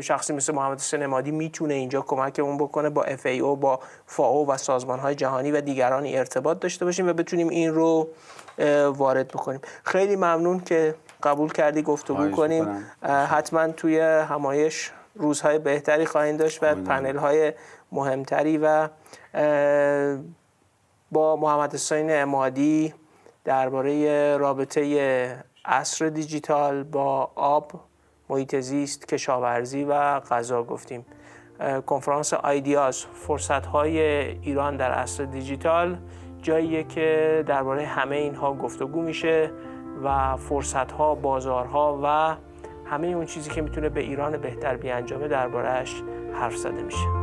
شخصی 0.00 0.32
مثل 0.32 0.54
محمد 0.54 0.78
حسین 0.78 1.02
امادی 1.02 1.30
می‌تونه 1.30 1.74
اینجا 1.74 2.00
کمکمون 2.00 2.56
بکنه 2.56 2.90
با 2.90 3.04
FAO 3.04 3.58
با 3.60 3.80
فاو 4.06 4.46
و 4.50 4.56
سازمان 4.56 4.98
های 4.98 5.14
جهانی 5.14 5.50
و 5.50 5.60
دیگرانی 5.60 6.18
ارتباط 6.18 6.58
داشته 6.58 6.84
باشیم 6.84 7.08
و 7.08 7.12
بتونیم 7.12 7.48
این 7.48 7.74
رو 7.74 8.08
وارد 8.88 9.28
بکنیم. 9.28 9.60
خیلی 9.84 10.16
ممنون 10.16 10.60
که 10.60 10.94
قبول 11.22 11.52
کردی 11.52 11.82
گفتگو 11.82 12.30
کنیم. 12.30 12.86
حتما 13.02 13.68
توی 13.68 14.00
همایش 14.00 14.92
روزهای 15.14 15.58
بهتری 15.58 16.06
خواهیم 16.06 16.36
داشت 16.36 16.62
و 16.62 16.74
پنل 16.74 17.16
های 17.16 17.52
مهمتری 17.92 18.58
و 18.58 18.88
با 21.12 21.36
محمد 21.36 21.74
حسین 21.74 22.22
امادی 22.22 22.94
درباره 23.44 24.36
رابطه 24.36 25.44
عصر 25.64 26.08
دیجیتال 26.08 26.82
با 26.82 27.30
آب 27.34 27.72
محیط 28.28 28.56
زیست 28.56 29.08
کشاورزی 29.08 29.84
و 29.84 30.20
غذا 30.20 30.62
گفتیم. 30.62 31.06
کنفرانس 31.86 32.34
آیدیاز 32.34 33.04
فرصت 33.04 33.66
های 33.66 34.00
ایران 34.40 34.76
در 34.76 34.92
عصر 34.92 35.24
دیجیتال 35.24 35.98
جاییه 36.42 36.84
که 36.84 37.44
درباره 37.46 37.86
همه 37.86 38.16
اینها 38.16 38.54
گفتگو 38.54 39.02
میشه 39.02 39.50
و 40.04 40.36
فرصت 40.36 40.92
ها 40.92 41.14
بازارها 41.14 42.00
و 42.02 42.36
همه 42.86 43.06
اون 43.06 43.26
چیزی 43.26 43.50
که 43.50 43.62
می‌تونه 43.62 43.88
به 43.88 44.00
ایران 44.00 44.36
بهتر 44.36 44.76
بیانجامه 44.76 45.28
دربارهش 45.28 46.02
حرف 46.32 46.56
زده 46.56 46.82
میشه. 46.82 47.21